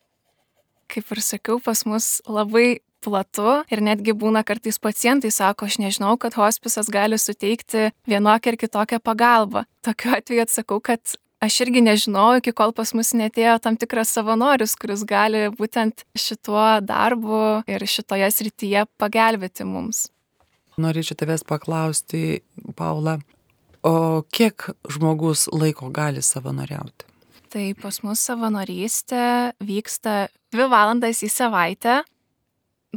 Kaip 0.92 1.12
ir 1.16 1.22
sakiau, 1.24 1.60
pas 1.64 1.86
mus 1.88 2.20
labai 2.28 2.82
platu 3.02 3.62
ir 3.72 3.82
netgi 3.84 4.14
būna 4.18 4.44
kartais 4.48 4.80
pacientai 4.82 5.32
sako, 5.34 5.68
aš 5.70 5.80
nežinau, 5.82 6.16
kad 6.22 6.38
hospisas 6.38 6.90
gali 6.92 7.20
suteikti 7.20 7.90
vienokią 8.10 8.54
ir 8.54 8.60
kitokią 8.62 9.02
pagalbą. 9.04 9.66
Tokiu 9.86 10.16
atveju 10.18 10.46
atsakau, 10.46 10.80
kad 10.84 11.18
aš 11.42 11.60
irgi 11.66 11.82
nežinau, 11.84 12.30
iki 12.38 12.54
kol 12.56 12.74
pas 12.78 12.94
mus 12.98 13.14
netėjo 13.18 13.58
tam 13.64 13.78
tikras 13.82 14.14
savanorius, 14.14 14.78
kuris 14.80 15.04
gali 15.10 15.48
būtent 15.58 16.06
šituo 16.14 16.80
darbu 16.86 17.62
ir 17.70 17.86
šitoje 17.90 18.30
srityje 18.38 18.86
pagelbėti 19.02 19.68
mums. 19.68 20.10
Norėčiau 20.82 21.18
tavęs 21.20 21.44
paklausti, 21.46 22.42
Paula, 22.78 23.18
o 23.84 24.24
kiek 24.32 24.70
žmogus 24.90 25.48
laiko 25.52 25.90
gali 25.94 26.24
savanoriauti? 26.24 27.10
Tai 27.52 27.66
pas 27.82 27.98
mus 28.06 28.22
savanorystė 28.24 29.52
vyksta 29.60 30.30
dvi 30.54 30.68
valandas 30.72 31.20
į 31.26 31.28
savaitę 31.34 31.98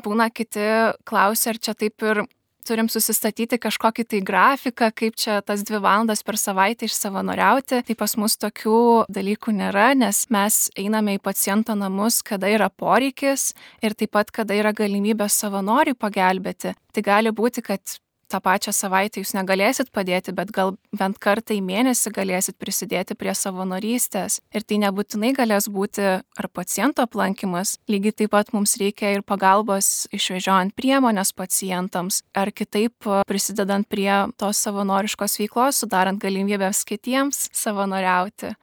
būna 0.02 0.30
kiti 0.34 0.64
klausia, 1.06 1.54
ar 1.54 1.60
čia 1.62 1.74
taip 1.78 2.02
ir 2.02 2.24
turim 2.64 2.88
susistatyti 2.88 3.58
kažkokį 3.60 4.04
tai 4.08 4.20
grafiką, 4.24 4.88
kaip 4.96 5.18
čia 5.20 5.40
tas 5.44 5.62
dvi 5.66 5.80
valandas 5.84 6.24
per 6.24 6.38
savaitę 6.40 6.88
išsavanoriauti. 6.88 7.82
Tai 7.84 7.96
pas 8.00 8.16
mus 8.20 8.38
tokių 8.40 8.78
dalykų 9.12 9.54
nėra, 9.58 9.90
nes 9.98 10.24
mes 10.32 10.60
einame 10.80 11.18
į 11.18 11.22
paciento 11.24 11.76
namus, 11.76 12.22
kada 12.24 12.48
yra 12.50 12.70
poreikis 12.70 13.52
ir 13.84 13.96
taip 13.98 14.14
pat, 14.16 14.32
kada 14.32 14.56
yra 14.56 14.72
galimybė 14.76 15.28
savanoriui 15.28 15.98
pagelbėti. 15.98 16.74
Tai 16.94 17.04
gali 17.04 17.34
būti, 17.34 17.64
kad 17.66 17.98
tą 18.28 18.40
pačią 18.44 18.72
savaitę 18.74 19.22
jūs 19.22 19.34
negalėsit 19.36 19.90
padėti, 19.94 20.34
bet 20.36 20.52
gal 20.54 20.74
bent 20.96 21.18
kartą 21.22 21.56
į 21.56 21.62
mėnesį 21.64 22.12
galėsit 22.14 22.58
prisidėti 22.60 23.16
prie 23.18 23.34
savanorystės. 23.36 24.40
Ir 24.54 24.66
tai 24.66 24.80
nebūtinai 24.84 25.34
galės 25.36 25.68
būti 25.72 26.04
ar 26.20 26.50
paciento 26.52 27.04
aplankimas, 27.06 27.76
lygiai 27.90 28.16
taip 28.22 28.34
pat 28.34 28.52
mums 28.56 28.76
reikia 28.80 29.14
ir 29.14 29.22
pagalbos 29.26 30.08
išvežiojant 30.14 30.74
priemonės 30.78 31.34
pacientams, 31.36 32.22
ar 32.34 32.50
kitaip 32.50 33.10
prisidedant 33.28 33.88
prie 33.88 34.10
tos 34.40 34.64
savanoriškos 34.64 35.38
veiklos, 35.42 35.84
sudarant 35.84 36.20
galimybės 36.22 36.84
kitiems 36.88 37.48
savanoriauti. 37.54 38.54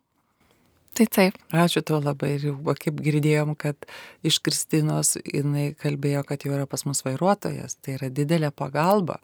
Tai 0.98 1.06
taip. 1.08 1.38
Ačiū 1.56 1.84
tau 1.88 2.02
labai 2.04 2.34
ir 2.36 2.50
jau 2.50 2.76
kaip 2.76 3.00
girdėjom, 3.00 3.56
kad 3.60 3.88
iš 4.28 4.42
Kristinos 4.44 5.16
jinai 5.24 5.72
kalbėjo, 5.80 6.26
kad 6.28 6.44
jau 6.44 6.52
yra 6.58 6.68
pas 6.68 6.84
mus 6.84 7.06
vairuotojas, 7.06 7.78
tai 7.80 7.96
yra 7.96 8.12
didelė 8.12 8.52
pagalba 8.52 9.22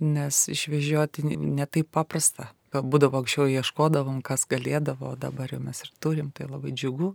nes 0.00 0.48
išvežioti 0.48 1.24
netaip 1.36 1.90
paprasta. 1.94 2.50
Būdavo 2.74 3.20
anksčiau 3.20 3.46
ieškodavom, 3.46 4.18
kas 4.26 4.48
galėdavo, 4.50 5.12
o 5.14 5.18
dabar 5.18 5.52
jau 5.54 5.60
mes 5.62 5.78
ir 5.84 5.92
turim, 6.02 6.32
tai 6.34 6.48
labai 6.50 6.74
džiugu. 6.74 7.12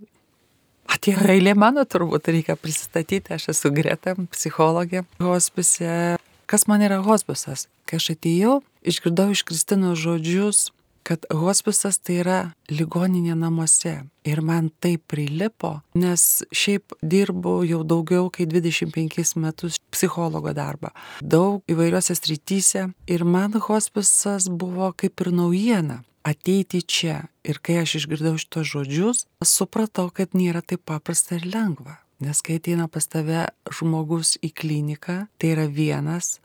Atėjo 0.89 1.25
eilė 1.29 1.53
mano, 1.59 1.83
turbūt 1.83 2.31
reikia 2.31 2.55
pristatyti, 2.57 3.35
aš 3.35 3.51
esu 3.53 3.71
Greta, 3.75 4.15
psichologė 4.31 5.03
hospise. 5.19 6.15
Kas 6.49 6.65
man 6.71 6.81
yra 6.81 7.01
hospisas? 7.05 7.67
Kai 7.85 7.99
aš 7.99 8.13
atėjau, 8.15 8.55
išgirdau 8.87 9.27
iš 9.35 9.43
Kristinos 9.45 9.99
žodžius, 9.99 10.69
kad 11.03 11.25
hospisas 11.33 11.99
tai 11.99 12.19
yra 12.23 12.39
ligoninė 12.71 13.35
namuose. 13.38 14.01
Ir 14.27 14.41
man 14.45 14.69
tai 14.83 14.97
prilipo, 14.99 15.79
nes 15.97 16.43
šiaip 16.53 16.93
dirbu 17.01 17.63
jau 17.65 17.81
daugiau 17.88 18.27
kaip 18.33 18.51
25 18.53 19.39
metus 19.41 19.79
psichologo 19.89 20.53
darbą. 20.53 20.91
Daug 21.21 21.63
įvairiose 21.71 22.13
srityse. 22.17 22.89
Ir 23.09 23.25
man 23.25 23.57
hospisas 23.57 24.49
buvo 24.51 24.91
kaip 24.93 25.25
ir 25.25 25.33
naujiena 25.33 26.03
ateiti 26.23 26.81
čia. 26.81 27.23
Ir 27.43 27.59
kai 27.63 27.79
aš 27.83 27.99
išgirdau 28.01 28.38
šitos 28.38 28.67
žodžius, 28.69 29.25
supratau, 29.45 30.09
kad 30.13 30.35
nėra 30.38 30.62
taip 30.62 30.85
paprasta 30.89 31.39
ir 31.39 31.47
lengva. 31.49 31.99
Nes 32.19 32.43
kai 32.43 32.59
ateina 32.59 32.89
pas 32.91 33.07
tave 33.07 33.47
žmogus 33.71 34.35
į 34.43 34.51
kliniką, 34.59 35.17
tai 35.39 35.53
yra 35.55 35.69
vienas 35.71 36.38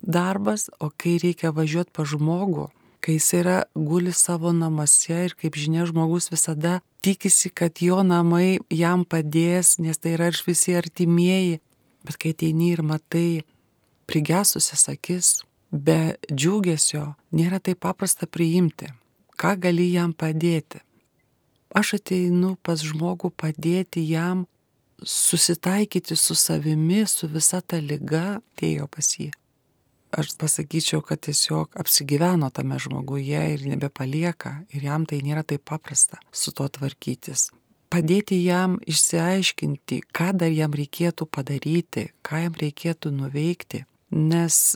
darbas, 0.00 0.68
o 0.78 0.92
kai 0.94 1.16
reikia 1.18 1.50
važiuoti 1.50 1.90
pa 1.92 2.04
žmogų, 2.06 2.68
kai 3.06 3.20
jis 3.20 3.28
yra 3.38 3.58
guli 3.88 4.10
savo 4.10 4.50
namuose 4.50 5.14
ir 5.28 5.34
kaip 5.38 5.54
žinia 5.54 5.84
žmogus 5.86 6.26
visada 6.32 6.80
tikisi, 7.06 7.52
kad 7.54 7.78
jo 7.78 8.00
namai 8.02 8.58
jam 8.74 9.04
padės, 9.06 9.76
nes 9.78 9.94
tai 10.02 10.16
yra 10.16 10.32
ir 10.32 10.40
visi 10.46 10.74
artimieji. 10.74 11.60
Bet 12.02 12.18
kai 12.18 12.32
ateini 12.34 12.72
ir 12.74 12.82
matai 12.82 13.44
prigesusias 14.10 14.88
akis, 14.90 15.30
be 15.70 16.16
džiugesio, 16.32 17.14
nėra 17.30 17.62
taip 17.62 17.84
paprasta 17.86 18.26
priimti. 18.26 18.90
Ką 19.38 19.54
gali 19.62 19.86
jam 19.94 20.10
padėti? 20.10 20.82
Aš 21.78 22.00
ateinu 22.00 22.56
pas 22.58 22.82
žmogų 22.82 23.30
padėti 23.38 24.02
jam 24.10 24.48
susitaikyti 24.98 26.18
su 26.18 26.34
savimi, 26.34 27.04
su 27.06 27.30
visa 27.30 27.62
ta 27.62 27.78
lyga, 27.78 28.40
atėjo 28.42 28.90
pas 28.90 29.14
jį 29.14 29.30
aš 30.12 30.34
pasakyčiau, 30.38 31.02
kad 31.02 31.20
tiesiog 31.26 31.76
apsigyveno 31.78 32.50
tame 32.50 32.78
žmoguje 32.78 33.42
ir 33.54 33.66
nebepalieka. 33.66 34.62
Ir 34.74 34.86
jam 34.88 35.06
tai 35.06 35.20
nėra 35.24 35.44
taip 35.44 35.64
paprasta 35.68 36.20
su 36.32 36.52
to 36.52 36.68
tvarkytis. 36.68 37.50
Padėti 37.92 38.40
jam 38.42 38.80
išsiaiškinti, 38.82 40.00
ką 40.12 40.32
dar 40.40 40.50
jam 40.50 40.74
reikėtų 40.74 41.28
padaryti, 41.30 42.08
ką 42.26 42.42
jam 42.46 42.56
reikėtų 42.58 43.12
nuveikti, 43.14 43.84
nes 44.10 44.74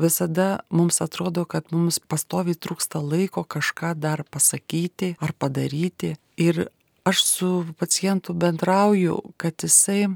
visada 0.00 0.60
mums 0.68 1.00
atrodo, 1.00 1.46
kad 1.48 1.72
mums 1.72 1.98
pastoviai 2.00 2.56
trūksta 2.56 3.00
laiko 3.00 3.44
kažką 3.44 3.94
dar 3.96 4.24
pasakyti 4.28 5.14
ar 5.20 5.32
padaryti. 5.32 6.16
Ir 6.36 6.68
aš 7.04 7.24
su 7.24 7.50
pacientu 7.80 8.36
bendrauju, 8.36 9.18
kad 9.40 9.56
jisai 9.64 10.08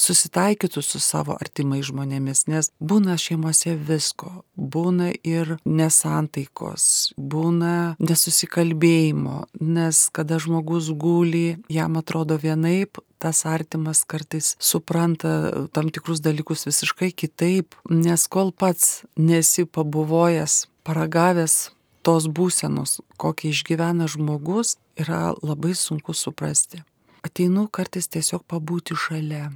susitaikytų 0.00 0.82
su 0.84 1.00
savo 1.02 1.36
artimai 1.36 1.82
žmonėmis, 1.84 2.46
nes 2.50 2.70
būna 2.80 3.16
šeimose 3.20 3.76
visko, 3.76 4.42
būna 4.56 5.10
ir 5.26 5.56
nesantaikos, 5.64 7.12
būna 7.16 7.96
nesusikalbėjimo, 8.00 9.44
nes 9.60 10.02
kada 10.16 10.40
žmogus 10.42 10.90
guli, 10.96 11.60
jam 11.68 12.00
atrodo 12.00 12.40
vienaip, 12.40 13.02
tas 13.20 13.44
artimas 13.44 14.02
kartais 14.08 14.54
supranta 14.58 15.66
tam 15.76 15.90
tikrus 15.92 16.22
dalykus 16.24 16.64
visiškai 16.68 17.12
kitaip, 17.12 17.76
nes 17.90 18.24
kol 18.32 18.52
pats 18.56 19.02
nesi 19.20 19.66
pabuvojęs, 19.68 20.64
paragavęs 20.88 21.58
tos 22.02 22.28
būsenos, 22.32 23.00
kokią 23.20 23.52
išgyvena 23.52 24.08
žmogus, 24.08 24.78
yra 24.96 25.34
labai 25.44 25.74
sunku 25.76 26.16
suprasti. 26.16 26.80
Ateinu 27.20 27.66
kartais 27.68 28.08
tiesiog 28.08 28.46
pabūti 28.48 28.96
šalia, 28.96 29.50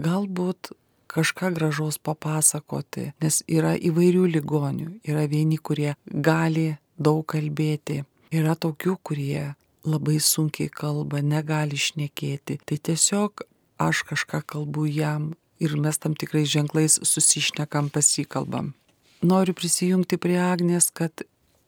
galbūt 0.00 0.72
kažką 1.10 1.52
gražaus 1.56 1.98
papasakoti, 1.98 3.12
nes 3.22 3.42
yra 3.48 3.74
įvairių 3.78 4.26
ligonių. 4.36 4.88
Yra 5.06 5.24
vieni, 5.30 5.56
kurie 5.56 5.94
gali 6.06 6.76
daug 6.98 7.24
kalbėti, 7.28 8.02
yra 8.34 8.56
tokių, 8.58 8.96
kurie 9.02 9.54
labai 9.86 10.18
sunkiai 10.20 10.68
kalba, 10.72 11.22
negali 11.22 11.78
išnekėti. 11.78 12.58
Tai 12.66 12.76
tiesiog 12.88 13.46
aš 13.78 14.02
kažką 14.10 14.42
kalbu 14.54 14.86
jam 14.90 15.30
ir 15.62 15.76
mes 15.80 15.98
tam 15.98 16.16
tikrais 16.18 16.50
ženklais 16.50 16.98
susišnekam, 17.02 17.88
pasikalbam. 17.94 18.74
Noriu 19.22 19.54
prisijungti 19.56 20.18
prie 20.20 20.36
Agnės, 20.42 20.90
kad 20.92 21.24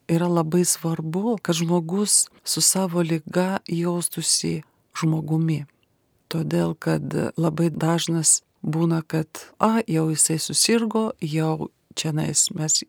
yra 0.09 0.27
labai 0.29 0.65
svarbu, 0.65 1.39
kad 1.41 1.57
žmogus 1.57 2.27
su 2.43 2.61
savo 2.61 3.01
lyga 3.01 3.59
jaustųsi 3.65 4.61
žmogumi. 4.97 5.65
Todėl, 6.29 6.75
kad 6.77 7.13
labai 7.37 7.71
dažnas 7.73 8.43
būna, 8.61 9.01
kad, 9.01 9.27
a, 9.57 9.79
jau 9.87 10.09
jisai 10.11 10.37
susirgo, 10.37 11.09
jau 11.21 11.69
čia 11.97 12.13
mes 12.13 12.45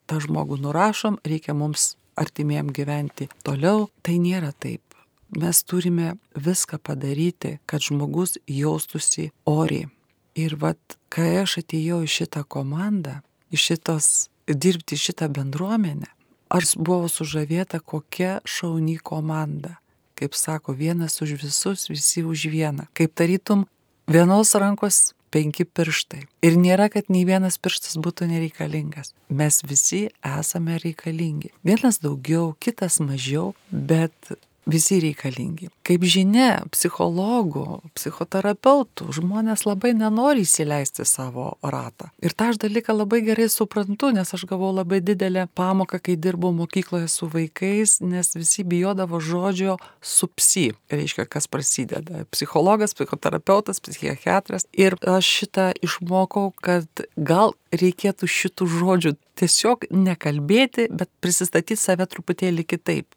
tą 0.07 0.20
žmogų 0.20 0.61
nurašom, 0.61 1.18
reikia 1.24 1.57
mums 1.57 1.94
artimiem 2.20 2.70
gyventi 2.72 3.31
toliau. 3.46 3.88
Tai 4.05 4.18
nėra 4.20 4.53
taip. 4.53 4.83
Mes 5.31 5.62
turime 5.62 6.16
viską 6.35 6.81
padaryti, 6.83 7.59
kad 7.66 7.83
žmogus 7.87 8.37
jaustųsi 8.50 9.31
oriai. 9.46 9.88
Ir 10.38 10.57
vad, 10.59 10.79
kai 11.11 11.40
aš 11.42 11.61
atėjau 11.62 12.03
į 12.07 12.11
šitą 12.11 12.44
komandą, 12.46 13.20
į 13.50 13.59
šitos, 13.59 14.31
dirbti 14.46 14.98
šitą 14.98 15.31
bendruomenę, 15.35 16.11
aš 16.50 16.76
buvau 16.79 17.11
sužavėta, 17.11 17.81
kokia 17.83 18.38
šauni 18.46 18.98
komanda. 19.03 19.80
Kaip 20.20 20.37
sako, 20.37 20.74
vienas 20.76 21.16
už 21.24 21.38
visus, 21.40 21.88
visi 21.88 22.20
už 22.26 22.50
vieną. 22.52 22.85
Kaip 22.92 23.14
tarytum, 23.16 23.64
vienos 24.04 24.52
rankos 24.54 25.14
penki 25.33 25.64
pirštai. 25.64 26.26
Ir 26.44 26.59
nėra, 26.61 26.90
kad 26.92 27.09
nei 27.12 27.22
vienas 27.24 27.56
pirštas 27.62 27.96
būtų 28.02 28.28
nereikalingas. 28.33 29.14
Mes 29.30 29.62
visi 29.64 30.02
esame 30.26 30.76
reikalingi. 30.83 31.54
Vienas 31.66 32.00
daugiau, 32.02 32.52
kitas 32.61 32.98
mažiau, 33.00 33.54
bet 33.70 34.12
visi 34.70 35.00
reikalingi. 35.02 35.70
Kaip 35.87 36.04
žinia, 36.06 36.62
psichologų, 36.72 37.80
psichoterapeutų 37.96 39.11
žmonės 39.16 39.66
labai 39.66 39.92
nenori 39.98 40.44
įsileisti 40.46 41.06
savo 41.09 41.54
ratą. 41.62 42.11
Ir 42.22 42.35
tą 42.37 42.50
aš 42.52 42.61
dalyką 42.62 42.94
labai 42.96 43.22
gerai 43.26 43.48
suprantu, 43.52 44.12
nes 44.14 44.35
aš 44.37 44.46
gavau 44.50 44.72
labai 44.74 45.00
didelę 45.04 45.46
pamoką, 45.59 46.00
kai 46.02 46.16
dirbau 46.16 46.52
mokykloje 46.56 47.09
su 47.11 47.28
vaikais, 47.30 47.98
nes 48.04 48.35
visi 48.37 48.64
bijodavo 48.64 49.20
žodžio 49.20 49.78
supsi. 50.00 50.70
Reiškia, 50.92 51.26
kas 51.30 51.48
prasideda. 51.50 52.24
Psichologas, 52.30 52.94
psichoterapeutas, 52.96 53.83
psichiatras. 53.85 54.66
Ir 54.72 54.96
aš 55.06 55.35
šitą 55.40 55.70
išmokau, 55.85 56.50
kad 56.62 57.06
gal 57.16 57.54
reikėtų 57.74 58.28
šitų 58.30 58.66
žodžių 58.78 59.14
tiesiog 59.40 59.88
nekalbėti, 59.94 60.88
bet 60.90 61.11
prisistatyti 61.22 61.78
save 61.78 62.06
truputėlį 62.11 62.66
kitaip. 62.74 63.09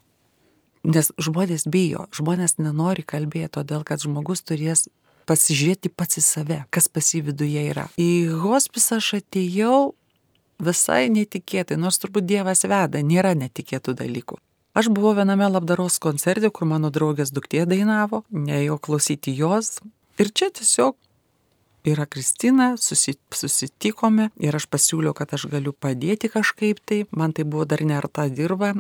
Nes 0.84 1.14
žmonės 1.16 1.64
bijo, 1.72 2.08
žmonės 2.12 2.58
nenori 2.60 3.06
kalbėti, 3.08 3.54
todėl 3.56 3.86
kad 3.88 4.04
žmogus 4.04 4.44
turės 4.44 4.90
pasižiūrėti 5.30 5.92
pats 5.96 6.20
į 6.20 6.24
save, 6.26 6.58
kas 6.74 6.90
pas 6.92 7.08
jį 7.16 7.22
viduje 7.30 7.62
yra. 7.72 7.88
Į 7.96 8.36
hospisą 8.42 9.00
aš 9.00 9.14
atėjau 9.22 9.94
visai 10.64 11.08
netikėtai, 11.14 11.78
nors 11.80 12.02
turbūt 12.04 12.28
Dievas 12.28 12.66
veda, 12.68 13.00
nėra 13.00 13.32
netikėtų 13.38 13.96
dalykų. 14.02 14.40
Aš 14.74 14.90
buvau 14.90 15.14
viename 15.16 15.48
labdaros 15.48 16.00
koncerte, 16.02 16.50
kur 16.50 16.68
mano 16.68 16.90
draugės 16.92 17.32
duktė 17.32 17.68
dainavo, 17.70 18.24
neėjau 18.34 18.80
klausyti 18.82 19.36
jos. 19.38 19.78
Ir 20.18 20.32
čia 20.34 20.50
tiesiog 20.50 20.98
yra 21.86 22.06
Kristina, 22.06 22.74
susitikome 22.78 24.30
ir 24.40 24.56
aš 24.56 24.70
pasiūliau, 24.72 25.16
kad 25.18 25.34
aš 25.36 25.48
galiu 25.52 25.74
padėti 25.74 26.32
kažkaip 26.32 26.80
tai. 26.86 27.04
Man 27.12 27.36
tai 27.36 27.44
buvo 27.44 27.66
dar 27.70 27.84
nerta 27.84 28.30
dirba 28.32 28.74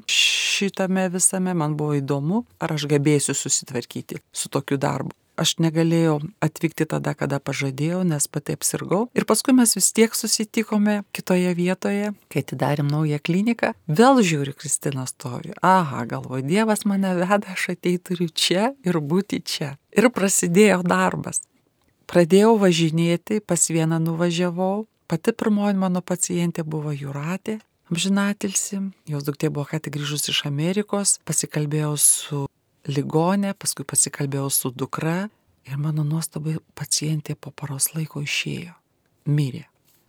šitame 0.53 1.09
visame, 1.09 1.53
man 1.53 1.75
buvo 1.77 1.97
įdomu, 1.97 2.45
ar 2.61 2.75
aš 2.77 2.87
gebėsiu 2.91 3.35
susitvarkyti 3.37 4.21
su 4.31 4.51
tokiu 4.53 4.77
darbu. 4.77 5.15
Aš 5.33 5.55
negalėjau 5.57 6.19
atvykti 6.45 6.85
tada, 6.85 7.15
kada 7.17 7.39
pažadėjau, 7.41 8.03
nes 8.05 8.27
pati 8.29 8.53
apsirgau. 8.53 9.07
Ir 9.17 9.25
paskui 9.25 9.55
mes 9.57 9.71
vis 9.73 9.87
tiek 9.97 10.13
susitikome 10.13 10.99
kitoje 11.09 11.55
vietoje, 11.57 12.11
kai 12.29 12.43
atidarėm 12.45 12.91
naują 12.93 13.17
kliniką. 13.17 13.71
Vėl 13.89 14.21
žiūri, 14.21 14.53
Kristina 14.53 15.07
stovi. 15.09 15.55
Aha, 15.65 16.03
galvoju, 16.11 16.45
Dievas 16.45 16.85
mane 16.85 17.15
veda, 17.17 17.55
aš 17.55 17.71
atei 17.73 17.95
turiu 17.97 18.29
čia 18.29 18.75
ir 18.85 19.01
būti 19.01 19.41
čia. 19.41 19.71
Ir 19.97 20.11
prasidėjo 20.13 20.83
darbas. 20.85 21.41
Pradėjau 22.13 22.59
važinėti, 22.61 23.39
pas 23.41 23.57
vieną 23.73 23.97
nuvažiavau. 23.97 24.83
Pati 25.09 25.31
pirmoji 25.33 25.73
mano 25.81 26.03
pacientė 26.05 26.61
buvo 26.61 26.91
Juratė, 26.93 27.55
amžinatilsi. 27.89 28.81
Jos 29.09 29.23
duktė 29.25 29.49
buvo 29.49 29.65
ką 29.71 29.79
tik 29.81 29.95
grįžus 29.95 30.29
iš 30.29 30.43
Amerikos. 30.45 31.15
Pasikalbėjau 31.25 31.95
su 31.97 32.41
ligonė, 32.85 33.55
paskui 33.57 33.81
pasikalbėjau 33.89 34.51
su 34.53 34.69
dukra. 34.69 35.31
Ir 35.65 35.79
mano 35.81 36.05
nuostabai 36.05 36.59
pacientė 36.77 37.33
po 37.33 37.49
poros 37.49 37.89
laiko 37.95 38.21
išėjo. 38.21 38.75
Mirė. 39.25 39.63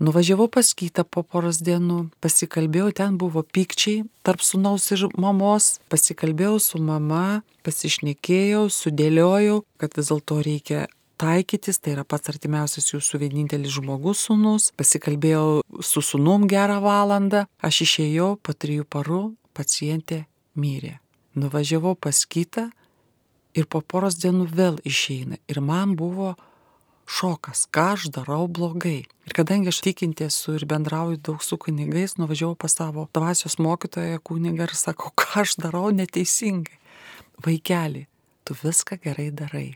Nuvažiavau 0.05 0.51
pas 0.53 0.75
kitą 0.77 1.07
po 1.09 1.23
poros 1.25 1.63
dienų, 1.65 2.11
pasikalbėjau, 2.21 2.91
ten 3.01 3.17
buvo 3.17 3.41
pykčiai 3.41 4.03
tarp 4.27 4.45
sunaus 4.45 4.91
ir 4.93 5.07
mamos, 5.17 5.79
pasikalbėjau 5.89 6.61
su 6.61 6.83
mama, 6.85 7.41
pasišnekėjau, 7.65 8.67
sudėliojau, 8.69 9.63
kad 9.81 9.97
vis 9.97 10.13
dėlto 10.13 10.43
reikia 10.45 10.83
taikytis, 11.21 11.79
tai 11.81 11.95
yra 11.95 12.05
pats 12.07 12.31
artimiausias 12.33 12.91
jūsų 12.93 13.21
vienintelis 13.23 13.75
žmogus 13.77 14.27
sunus. 14.29 14.71
Pasikalbėjau 14.79 15.63
su 15.83 16.03
sunum 16.05 16.49
gerą 16.51 16.81
valandą, 16.85 17.45
aš 17.65 17.85
išėjau 17.87 18.35
po 18.43 18.55
trijų 18.55 18.87
parų, 18.91 19.23
pacientė 19.57 20.25
mirė. 20.59 20.99
Nuvažiavau 21.35 21.95
pas 21.99 22.25
kitą 22.27 22.69
ir 23.55 23.67
po 23.71 23.83
poros 23.83 24.19
dienų 24.23 24.49
vėl 24.55 24.81
išeina. 24.87 25.41
Ir 25.51 25.61
man 25.63 25.97
buvo 25.99 26.35
šokas, 27.11 27.67
ką 27.75 27.91
aš 27.97 28.09
darau 28.15 28.47
blogai. 28.49 29.05
Ir 29.27 29.37
kadangi 29.37 29.71
aš 29.73 29.83
tikinti 29.85 30.27
esu 30.29 30.57
ir 30.59 30.67
bendrauju 30.71 31.21
daug 31.21 31.45
su 31.45 31.59
kunigais, 31.61 32.17
nuvažiavau 32.21 32.57
pas 32.57 32.75
savo 32.79 33.09
dvasios 33.15 33.59
mokytoją 33.59 34.23
kunigą 34.25 34.69
ir 34.69 34.77
sakau, 34.79 35.13
ką 35.13 35.45
aš 35.45 35.59
darau 35.61 35.91
neteisingai. 35.95 36.81
Vaikeli, 37.45 38.07
tu 38.47 38.55
viską 38.55 39.03
gerai 39.03 39.33
darai 39.35 39.73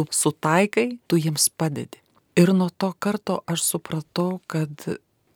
tu 0.00 0.06
sutaikai, 0.10 0.98
tu 1.06 1.16
jiems 1.16 1.48
padedi. 1.56 2.00
Ir 2.36 2.54
nuo 2.54 2.70
to 2.70 2.92
karto 2.98 3.40
aš 3.46 3.62
supratau, 3.62 4.40
kad 4.46 4.72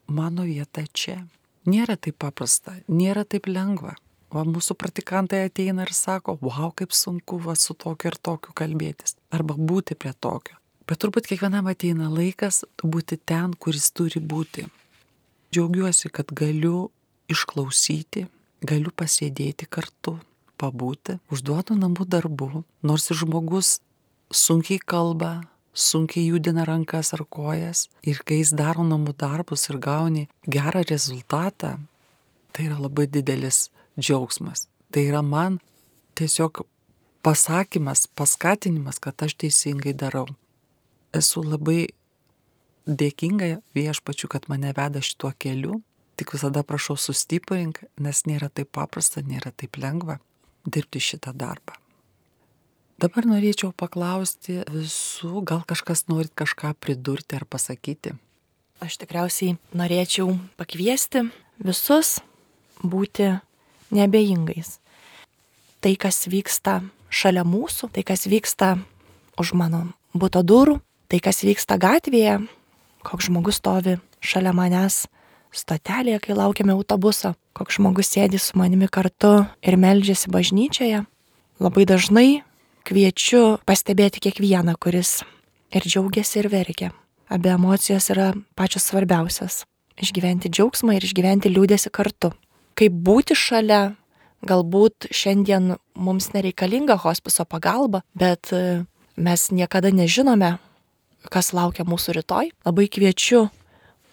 mano 0.07 0.45
vieta 0.49 0.85
čia. 0.93 1.25
Nėra 1.69 1.97
taip 1.97 2.17
paprasta, 2.19 2.79
nėra 2.89 3.25
taip 3.25 3.49
lengva. 3.49 3.97
O 4.35 4.43
mūsų 4.45 4.75
praktikantai 4.81 5.45
ateina 5.47 5.85
ir 5.85 5.93
sako, 5.95 6.39
wow, 6.41 6.73
kaip 6.75 6.93
sunku 6.93 7.39
va 7.45 7.55
su 7.55 7.75
tokiu 7.75 8.11
ir 8.11 8.17
tokiu 8.19 8.55
kalbėtis. 8.57 9.17
Arba 9.31 9.55
būti 9.55 9.95
prie 9.95 10.13
tokio. 10.13 10.57
Bet 10.89 11.01
turbūt 11.01 11.29
kiekvienam 11.29 11.69
ateina 11.71 12.11
laikas 12.13 12.65
būti 12.83 13.21
ten, 13.21 13.55
kuris 13.55 13.91
turi 13.93 14.21
būti. 14.21 14.67
Džiaugiuosi, 15.55 16.11
kad 16.11 16.33
galiu 16.35 16.91
išklausyti, 17.31 18.27
galiu 18.67 18.91
pasėdėti 18.91 19.69
kartu, 19.71 20.19
pabūti, 20.61 21.21
užduotų 21.33 21.79
namų 21.79 22.09
darbų, 22.11 22.65
nors 22.83 23.11
ir 23.11 23.23
žmogus 23.23 23.79
sunkiai 24.35 24.81
kalba, 24.87 25.43
sunkiai 25.75 26.27
judina 26.29 26.65
rankas 26.67 27.15
ar 27.15 27.25
kojas 27.31 27.89
ir 28.03 28.21
kai 28.27 28.41
jis 28.43 28.55
daro 28.59 28.85
namų 28.87 29.15
darbus 29.19 29.69
ir 29.71 29.79
gauni 29.79 30.29
gerą 30.47 30.83
rezultatą, 30.91 31.79
tai 32.53 32.69
yra 32.69 32.79
labai 32.83 33.07
didelis 33.07 33.69
džiaugsmas. 33.99 34.67
Tai 34.91 35.03
yra 35.11 35.23
man 35.23 35.59
tiesiog 36.19 36.65
pasakymas, 37.23 38.07
paskatinimas, 38.15 39.01
kad 39.03 39.23
aš 39.23 39.35
teisingai 39.41 39.95
darau. 39.95 40.27
Esu 41.15 41.43
labai 41.47 41.95
dėkinga 42.87 43.59
viešpačiu, 43.75 44.29
kad 44.29 44.51
mane 44.51 44.75
veda 44.77 45.03
šituo 45.03 45.33
keliu. 45.39 45.81
Tik 46.15 46.35
visada 46.37 46.63
prašau 46.63 46.95
sustiprink, 47.01 47.81
nes 47.99 48.23
nėra 48.29 48.51
taip 48.51 48.71
paprasta, 48.77 49.23
nėra 49.23 49.51
taip 49.51 49.81
lengva 49.83 50.21
dirbti 50.67 51.03
šitą 51.03 51.35
darbą. 51.35 51.84
Dabar 52.95 53.27
norėčiau 53.27 53.73
paklausti 53.75 54.61
visų, 54.71 55.43
gal 55.43 55.65
kažkas 55.67 56.07
norit 56.07 56.31
kažką 56.39 56.77
pridurti 56.79 57.35
ar 57.35 57.43
pasakyti. 57.43 58.15
Aš 58.79 59.01
tikriausiai 59.03 59.57
norėčiau 59.75 60.37
pakviesti 60.59 61.25
visus 61.59 62.21
būti 62.83 63.33
nebejingais. 63.95 64.79
Tai, 65.83 65.93
kas 65.99 66.23
vyksta 66.31 66.83
šalia 67.11 67.43
mūsų, 67.43 67.91
tai, 67.93 68.07
kas 68.07 68.29
vyksta 68.31 68.77
už 69.43 69.53
mano 69.59 69.89
būto 70.15 70.45
durų, 70.47 70.79
tai, 71.11 71.19
kas 71.19 71.43
vyksta 71.43 71.81
gatvėje, 71.83 72.39
koks 73.03 73.27
žmogus 73.27 73.59
stovi 73.59 73.99
šalia 74.23 74.55
manęs 74.55 75.05
stotelėje, 75.55 76.23
kai 76.25 76.39
laukiame 76.39 76.75
autobuso, 76.75 77.35
koks 77.59 77.79
žmogus 77.79 78.15
sėdi 78.15 78.39
su 78.39 78.55
manimi 78.59 78.87
kartu 78.87 79.45
ir 79.63 79.79
meldžiasi 79.79 80.31
bažnyčioje. 80.31 81.05
Labai 81.63 81.87
dažnai 81.87 82.43
kviečiu 82.85 83.59
pastebėti 83.67 84.21
kiekvieną, 84.29 84.77
kuris 84.81 85.23
ir 85.75 85.85
džiaugiasi, 85.85 86.43
ir 86.43 86.51
verkia. 86.53 86.93
Abi 87.33 87.51
emocijos 87.55 88.11
yra 88.13 88.33
pačios 88.55 88.87
svarbiausios. 88.91 89.65
Išgyventi 89.97 90.51
džiaugsmą 90.53 90.97
ir 90.97 91.07
išgyventi 91.07 91.53
liūdėsi 91.53 91.91
kartu. 91.95 92.33
Kaip 92.77 92.95
būti 93.07 93.37
šalia, 93.39 93.95
galbūt 94.45 95.09
šiandien 95.15 95.77
mums 95.95 96.33
nereikalinga 96.35 96.99
hospiso 97.05 97.47
pagalba, 97.49 98.03
bet 98.13 98.53
e, 98.53 98.85
mes 99.17 99.49
niekada 99.55 99.93
nežinome, 99.95 100.57
kas 101.33 101.53
laukia 101.57 101.87
mūsų 101.89 102.19
rytoj. 102.19 102.53
Labai 102.67 102.89
kviečiu 102.93 103.47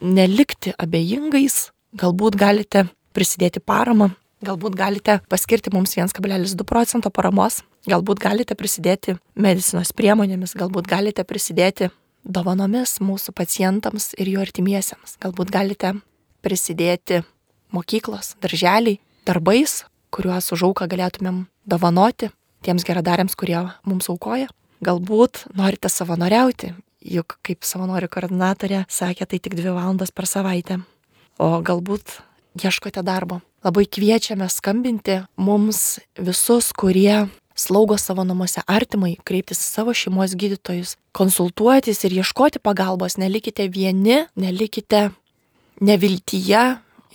nelikti 0.01 0.71
abejingais, 0.77 1.71
galbūt 1.97 2.37
galite 2.39 2.87
prisidėti 3.11 3.59
paramą 3.59 4.13
Galbūt 4.41 4.73
galite 4.73 5.19
paskirti 5.29 5.69
mums 5.69 5.93
1,2 5.93 6.65
procento 6.65 7.11
paramos, 7.13 7.59
galbūt 7.85 8.21
galite 8.23 8.55
prisidėti 8.57 9.19
medicinos 9.37 9.93
priemonėmis, 9.93 10.55
galbūt 10.57 10.89
galite 10.89 11.25
prisidėti 11.29 11.91
dovanomis 12.25 12.95
mūsų 13.05 13.35
pacientams 13.37 14.15
ir 14.17 14.31
jų 14.33 14.41
artimiesiems, 14.41 15.19
galbūt 15.21 15.53
galite 15.53 15.93
prisidėti 16.41 17.21
mokyklos, 17.69 18.33
darželiai, 18.41 18.97
darbais, 19.29 19.83
kuriuos 20.09 20.49
už 20.55 20.65
auką 20.71 20.89
galėtumėm 20.89 21.45
dovanoti 21.69 22.31
tiems 22.65 22.85
geradariams, 22.85 23.37
kurie 23.37 23.59
mums 23.85 24.09
aukoja. 24.09 24.49
Galbūt 24.81 25.45
norite 25.53 25.89
savanoriauti, 25.93 26.73
juk 27.05 27.37
kaip 27.45 27.61
savanorių 27.65 28.09
koordinatorė 28.09 28.83
sakė, 28.89 29.29
tai 29.29 29.37
tik 29.37 29.53
dvi 29.57 29.69
valandas 29.69 30.09
per 30.09 30.25
savaitę. 30.25 30.81
O 31.37 31.61
galbūt 31.61 32.17
ieškote 32.59 33.03
darbo. 33.03 33.41
Labai 33.63 33.85
kviečiame 33.85 34.49
skambinti 34.49 35.21
mums 35.37 35.99
visus, 36.17 36.71
kurie 36.73 37.27
slaugo 37.55 37.97
savo 37.97 38.23
namuose 38.25 38.63
artimai, 38.67 39.15
kreiptis 39.23 39.61
į 39.61 39.67
savo 39.67 39.93
šeimos 39.93 40.33
gydytojus, 40.39 40.95
konsultuotis 41.13 42.01
ir 42.07 42.15
ieškoti 42.21 42.61
pagalbos. 42.63 43.19
Nelikite 43.21 43.67
vieni, 43.69 44.23
nelikite 44.35 45.11
neviltyje, 45.81 46.63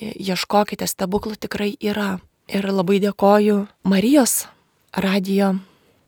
ieškokite, 0.01 0.87
stebuklų 0.87 1.39
tikrai 1.47 1.75
yra. 1.81 2.17
Ir 2.47 2.69
labai 2.71 3.01
dėkoju 3.03 3.65
Marijos 3.91 4.45
radio 4.95 5.57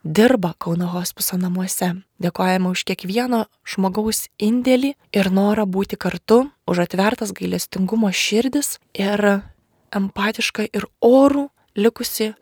dirba 0.03 0.53
Kauno 0.57 0.89
hospiso 0.91 1.37
namuose. 1.37 1.93
Dėkojame 2.21 2.71
už 2.73 2.83
kiekvieno 2.89 3.45
žmogaus 3.67 4.27
indėlį 4.41 4.95
ir 5.13 5.31
norą 5.33 5.65
būti 5.69 5.97
kartu, 5.97 6.49
už 6.67 6.83
atvertas 6.85 7.33
gailestingumo 7.37 8.11
širdis 8.11 8.79
ir 8.97 9.43
empatišką 9.91 10.69
ir 10.73 10.87
orų 11.01 11.49
likusi 11.75 12.33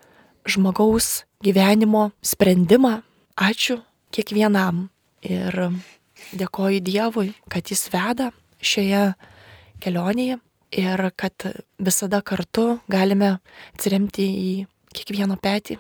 žmogaus 0.48 1.26
gyvenimo 1.44 2.10
sprendimą. 2.22 3.02
Ačiū 3.40 3.80
kiekvienam 4.12 4.90
ir 5.24 5.56
dėkoju 6.36 6.82
Dievui, 6.86 7.34
kad 7.52 7.72
Jis 7.72 7.88
veda 7.94 8.32
šioje 8.62 9.14
kelionėje 9.84 10.40
ir 10.76 11.06
kad 11.18 11.48
visada 11.82 12.22
kartu 12.22 12.80
galime 12.92 13.38
atsiremti 13.74 14.26
į 14.26 14.52
kiekvieno 14.94 15.38
petį 15.42 15.80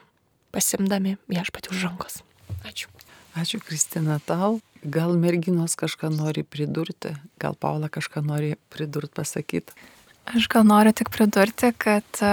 pasimdami 0.53 1.17
viešpatį 1.29 1.73
už 1.73 1.85
rankos. 1.89 2.21
Ačiū. 2.65 2.89
Ačiū, 3.37 3.61
Kristina, 3.61 4.17
tau. 4.25 4.59
Gal 4.79 5.13
merginos 5.19 5.75
kažką 5.79 6.09
nori 6.13 6.41
pridurti, 6.47 7.13
gal 7.39 7.55
Paula 7.59 7.91
kažką 7.91 8.23
nori 8.25 8.55
pridurti, 8.71 9.13
pasakyti. 9.19 9.75
Aš 10.29 10.47
gal 10.51 10.65
noriu 10.67 10.93
tik 10.95 11.11
pridurti, 11.13 11.71
kad 11.77 12.21
e, 12.23 12.31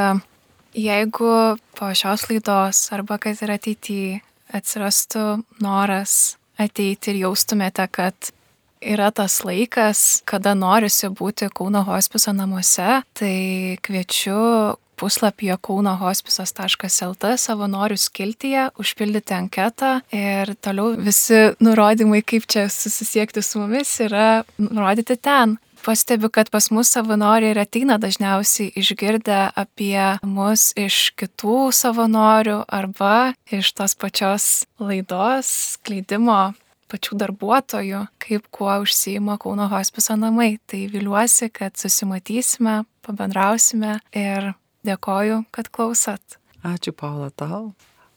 jeigu 0.78 1.30
po 1.78 1.90
šios 1.96 2.26
laidos 2.30 2.80
arba 2.94 3.18
kad 3.22 3.40
ir 3.42 3.52
ateityje 3.56 4.20
atsirastų 4.54 5.24
noras 5.64 6.36
ateiti 6.58 7.12
ir 7.12 7.22
jaustumėte, 7.26 7.86
kad 7.92 8.32
yra 8.80 9.10
tas 9.14 9.40
laikas, 9.46 10.22
kada 10.28 10.54
norisi 10.54 11.08
būti 11.08 11.48
Kauno 11.54 11.82
hospiso 11.86 12.34
namuose, 12.36 13.00
tai 13.16 13.78
kviečiu 13.84 14.76
puslapyje 14.96 15.56
kaunohospisas.lt 15.60 17.34
savanorių 17.40 17.98
skiltyje 18.00 18.70
užpildyti 18.80 19.36
anketą 19.36 19.90
ir 20.14 20.54
toliau 20.64 20.94
visi 20.96 21.42
nurodymai, 21.60 22.22
kaip 22.24 22.48
čia 22.48 22.66
susisiekti 22.72 23.44
su 23.44 23.60
mumis, 23.60 23.92
yra 24.06 24.44
nurodyti 24.56 25.18
ten. 25.20 25.58
Pastebiu, 25.86 26.32
kad 26.34 26.50
pas 26.50 26.66
mus 26.74 26.90
savanoriai 26.90 27.54
ir 27.54 27.60
ateina 27.62 27.94
dažniausiai 28.02 28.72
išgirdę 28.74 29.38
apie 29.54 30.18
mus 30.26 30.72
iš 30.74 31.12
kitų 31.14 31.70
savanorių 31.70 32.58
arba 32.66 33.32
iš 33.54 33.70
tos 33.78 33.94
pačios 33.94 34.66
laidos 34.82 35.52
skleidimo 35.76 36.56
pačių 36.90 37.18
darbuotojų, 37.22 38.02
kaip 38.22 38.50
kuo 38.54 38.74
užsijima 38.82 39.38
Kauno 39.42 39.70
hospiso 39.70 40.18
namai. 40.18 40.56
Tai 40.66 40.84
viliuosi, 40.90 41.50
kad 41.54 41.78
susimatysime, 41.78 42.82
pabendrausime 43.06 43.98
ir 44.10 44.54
Dėkoju, 44.86 45.42
kad 45.50 45.66
klausot. 45.74 46.36
Ačiū, 46.66 46.92
Paula, 46.94 47.32
tau. 47.34 47.72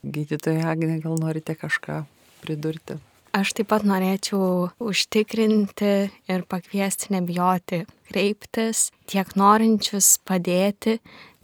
Gydytoja 0.06 0.70
Agnė, 0.70 1.00
gal 1.02 1.18
norite 1.18 1.56
kažką 1.58 2.04
pridurti? 2.44 3.00
Aš 3.30 3.52
taip 3.54 3.68
pat 3.70 3.84
norėčiau 3.86 4.72
užtikrinti 4.82 5.92
ir 6.34 6.46
pakviesti 6.50 7.12
nebijoti 7.14 7.84
kreiptis 8.10 8.88
tiek 9.10 9.36
norinčius 9.38 10.16
padėti, 10.26 10.98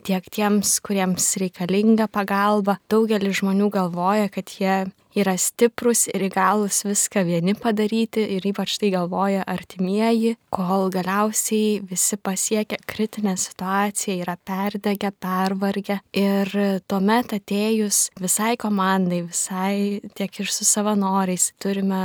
tiek 0.06 0.26
tiems, 0.34 0.80
kuriems 0.86 1.28
reikalinga 1.42 2.08
pagalba. 2.10 2.80
Daugelis 2.90 3.38
žmonių 3.42 3.70
galvoja, 3.74 4.32
kad 4.34 4.50
jie 4.58 4.80
yra 5.16 5.36
stiprus 5.40 6.06
ir 6.12 6.28
įgalus 6.28 6.84
viską 6.86 7.24
vieni 7.28 7.56
padaryti 7.58 8.24
ir 8.36 8.46
ypač 8.52 8.78
tai 8.82 8.92
galvoja 8.94 9.46
artimieji, 9.48 10.36
kol 10.54 10.90
galiausiai 10.94 11.82
visi 11.90 12.18
pasiekia 12.18 12.80
kritinę 12.88 13.36
situaciją, 13.40 14.20
yra 14.26 14.38
perdegę, 14.38 15.12
pervargę. 15.12 16.00
Ir 16.16 16.52
tuomet 16.88 17.36
atėjus 17.40 18.10
visai 18.22 18.56
komandai, 18.60 19.24
visai 19.28 20.02
tiek 20.18 20.42
ir 20.42 20.52
su 20.52 20.68
savanoriais 20.68 21.52
turime 21.62 22.02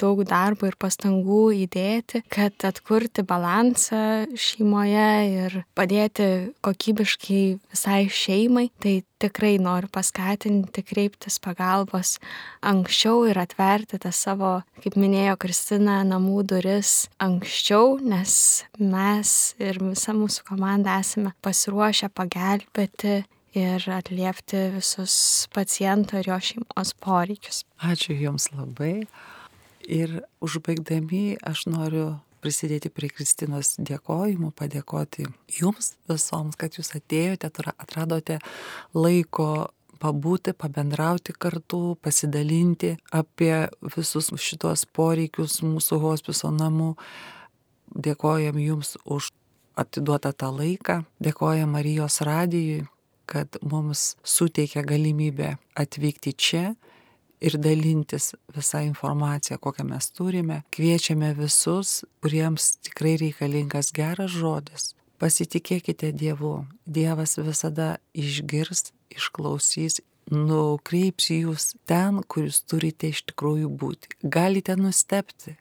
daug 0.00 0.22
darbo 0.28 0.68
ir 0.68 0.76
pastangų 0.80 1.42
įdėti, 1.64 2.22
kad 2.32 2.54
atkurti 2.68 3.24
balansą 3.26 4.28
šeimoje 4.38 5.10
ir 5.28 5.60
padėti 5.78 6.28
kokybiškai 6.64 7.42
visai 7.72 8.00
šeimai. 8.12 8.68
Tai 8.82 8.94
tikrai 9.18 9.56
noriu 9.62 9.90
paskatinti 9.90 10.84
kreiptis 10.86 11.40
pagalbos 11.42 12.16
anksčiau 12.62 13.24
ir 13.28 13.40
atverti 13.42 13.98
tą 13.98 14.12
savo, 14.14 14.52
kaip 14.82 14.98
minėjo 15.00 15.34
Kristina, 15.42 16.00
namų 16.06 16.44
duris 16.52 17.08
anksčiau, 17.22 17.98
nes 17.98 18.36
mes 18.78 19.34
ir 19.58 19.82
visa 19.82 20.14
mūsų 20.14 20.46
komanda 20.52 21.00
esame 21.02 21.34
pasiruošę 21.42 22.12
pagelbėti 22.14 23.24
ir 23.58 23.88
atliepti 23.90 24.68
visus 24.76 25.48
paciento 25.54 26.18
ir 26.18 26.30
jo 26.30 26.38
šeimos 26.50 26.94
poreikius. 27.02 27.64
Ačiū 27.82 28.16
Jums 28.18 28.50
labai. 28.52 29.06
Ir 29.88 30.18
užbaigdami 30.44 31.38
aš 31.48 31.64
noriu 31.72 32.18
prisidėti 32.44 32.90
prie 32.92 33.08
Kristinos 33.08 33.72
dėkojimų, 33.80 34.52
padėkoti 34.52 35.24
jums 35.58 35.94
visoms, 36.10 36.58
kad 36.60 36.76
jūs 36.76 36.92
atėjote, 36.98 37.48
atradote 37.72 38.36
laiko 38.94 39.70
pabūti, 39.98 40.52
pabendrauti 40.54 41.34
kartu, 41.34 41.96
pasidalinti 42.04 42.94
apie 43.10 43.66
visus 43.96 44.30
šitos 44.36 44.84
poreikius 44.94 45.62
mūsų 45.64 45.98
hospiso 46.04 46.52
namų. 46.54 46.92
Dėkojam 47.88 48.60
jums 48.60 48.96
už 49.08 49.32
atiduotą 49.78 50.34
tą 50.36 50.52
laiką, 50.52 51.00
dėkojam 51.24 51.72
Marijos 51.72 52.20
radijui, 52.26 52.84
kad 53.28 53.56
mums 53.62 54.16
suteikia 54.20 54.84
galimybę 54.84 55.56
atvykti 55.78 56.34
čia 56.36 56.64
ir 57.40 57.58
dalintis 57.62 58.32
visą 58.54 58.82
informaciją, 58.86 59.58
kokią 59.58 59.86
mes 59.88 60.10
turime. 60.10 60.62
Kviečiame 60.74 61.32
visus, 61.38 62.04
kuriems 62.22 62.76
tikrai 62.86 63.16
reikalingas 63.20 63.92
geras 63.94 64.34
žodis. 64.34 64.92
Pasitikėkite 65.18 66.12
Dievu. 66.14 66.62
Dievas 66.86 67.38
visada 67.42 67.96
išgirs, 68.14 68.92
išklausys, 69.10 69.98
nukreips 70.30 71.30
jūs 71.32 71.72
ten, 71.88 72.22
kur 72.28 72.46
jūs 72.46 72.62
turite 72.68 73.10
iš 73.10 73.24
tikrųjų 73.32 73.72
būti. 73.80 74.14
Galite 74.22 74.76
nustepti, 74.78 75.56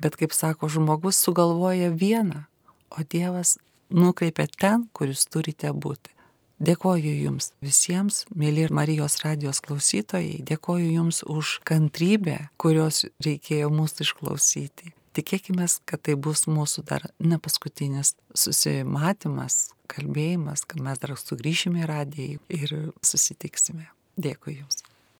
bet 0.00 0.16
kaip 0.20 0.32
sako, 0.32 0.70
žmogus 0.72 1.20
sugalvoja 1.20 1.90
vieną, 1.92 2.46
o 2.94 3.04
Dievas 3.04 3.58
nukreipia 3.90 4.48
ten, 4.48 4.88
kur 4.92 5.10
jūs 5.12 5.26
turite 5.28 5.72
būti. 5.74 6.13
Dėkoju 6.62 7.12
Jums 7.18 7.50
visiems, 7.64 8.24
mėly 8.30 8.68
Marijos 8.70 9.18
radijos 9.24 9.58
klausytojai, 9.64 10.38
dėkoju 10.46 10.92
Jums 10.92 11.24
už 11.26 11.58
kantrybę, 11.66 12.36
kurios 12.62 13.04
reikėjo 13.24 13.72
mūsų 13.74 14.06
išklausyti. 14.06 14.94
Tikėkime, 15.14 15.66
kad 15.86 16.02
tai 16.06 16.14
bus 16.14 16.46
mūsų 16.50 16.86
dar 16.86 17.08
ne 17.18 17.40
paskutinis 17.42 18.14
susimatymas, 18.34 19.74
kalbėjimas, 19.90 20.64
kad 20.66 20.82
mes 20.82 21.02
dar 21.02 21.14
sugrįšime 21.18 21.82
į 21.82 21.90
radiją 21.90 22.40
ir 22.48 22.74
susitiksime. 23.02 23.90
Dėkui 24.14 24.60
Jums. 24.60 24.82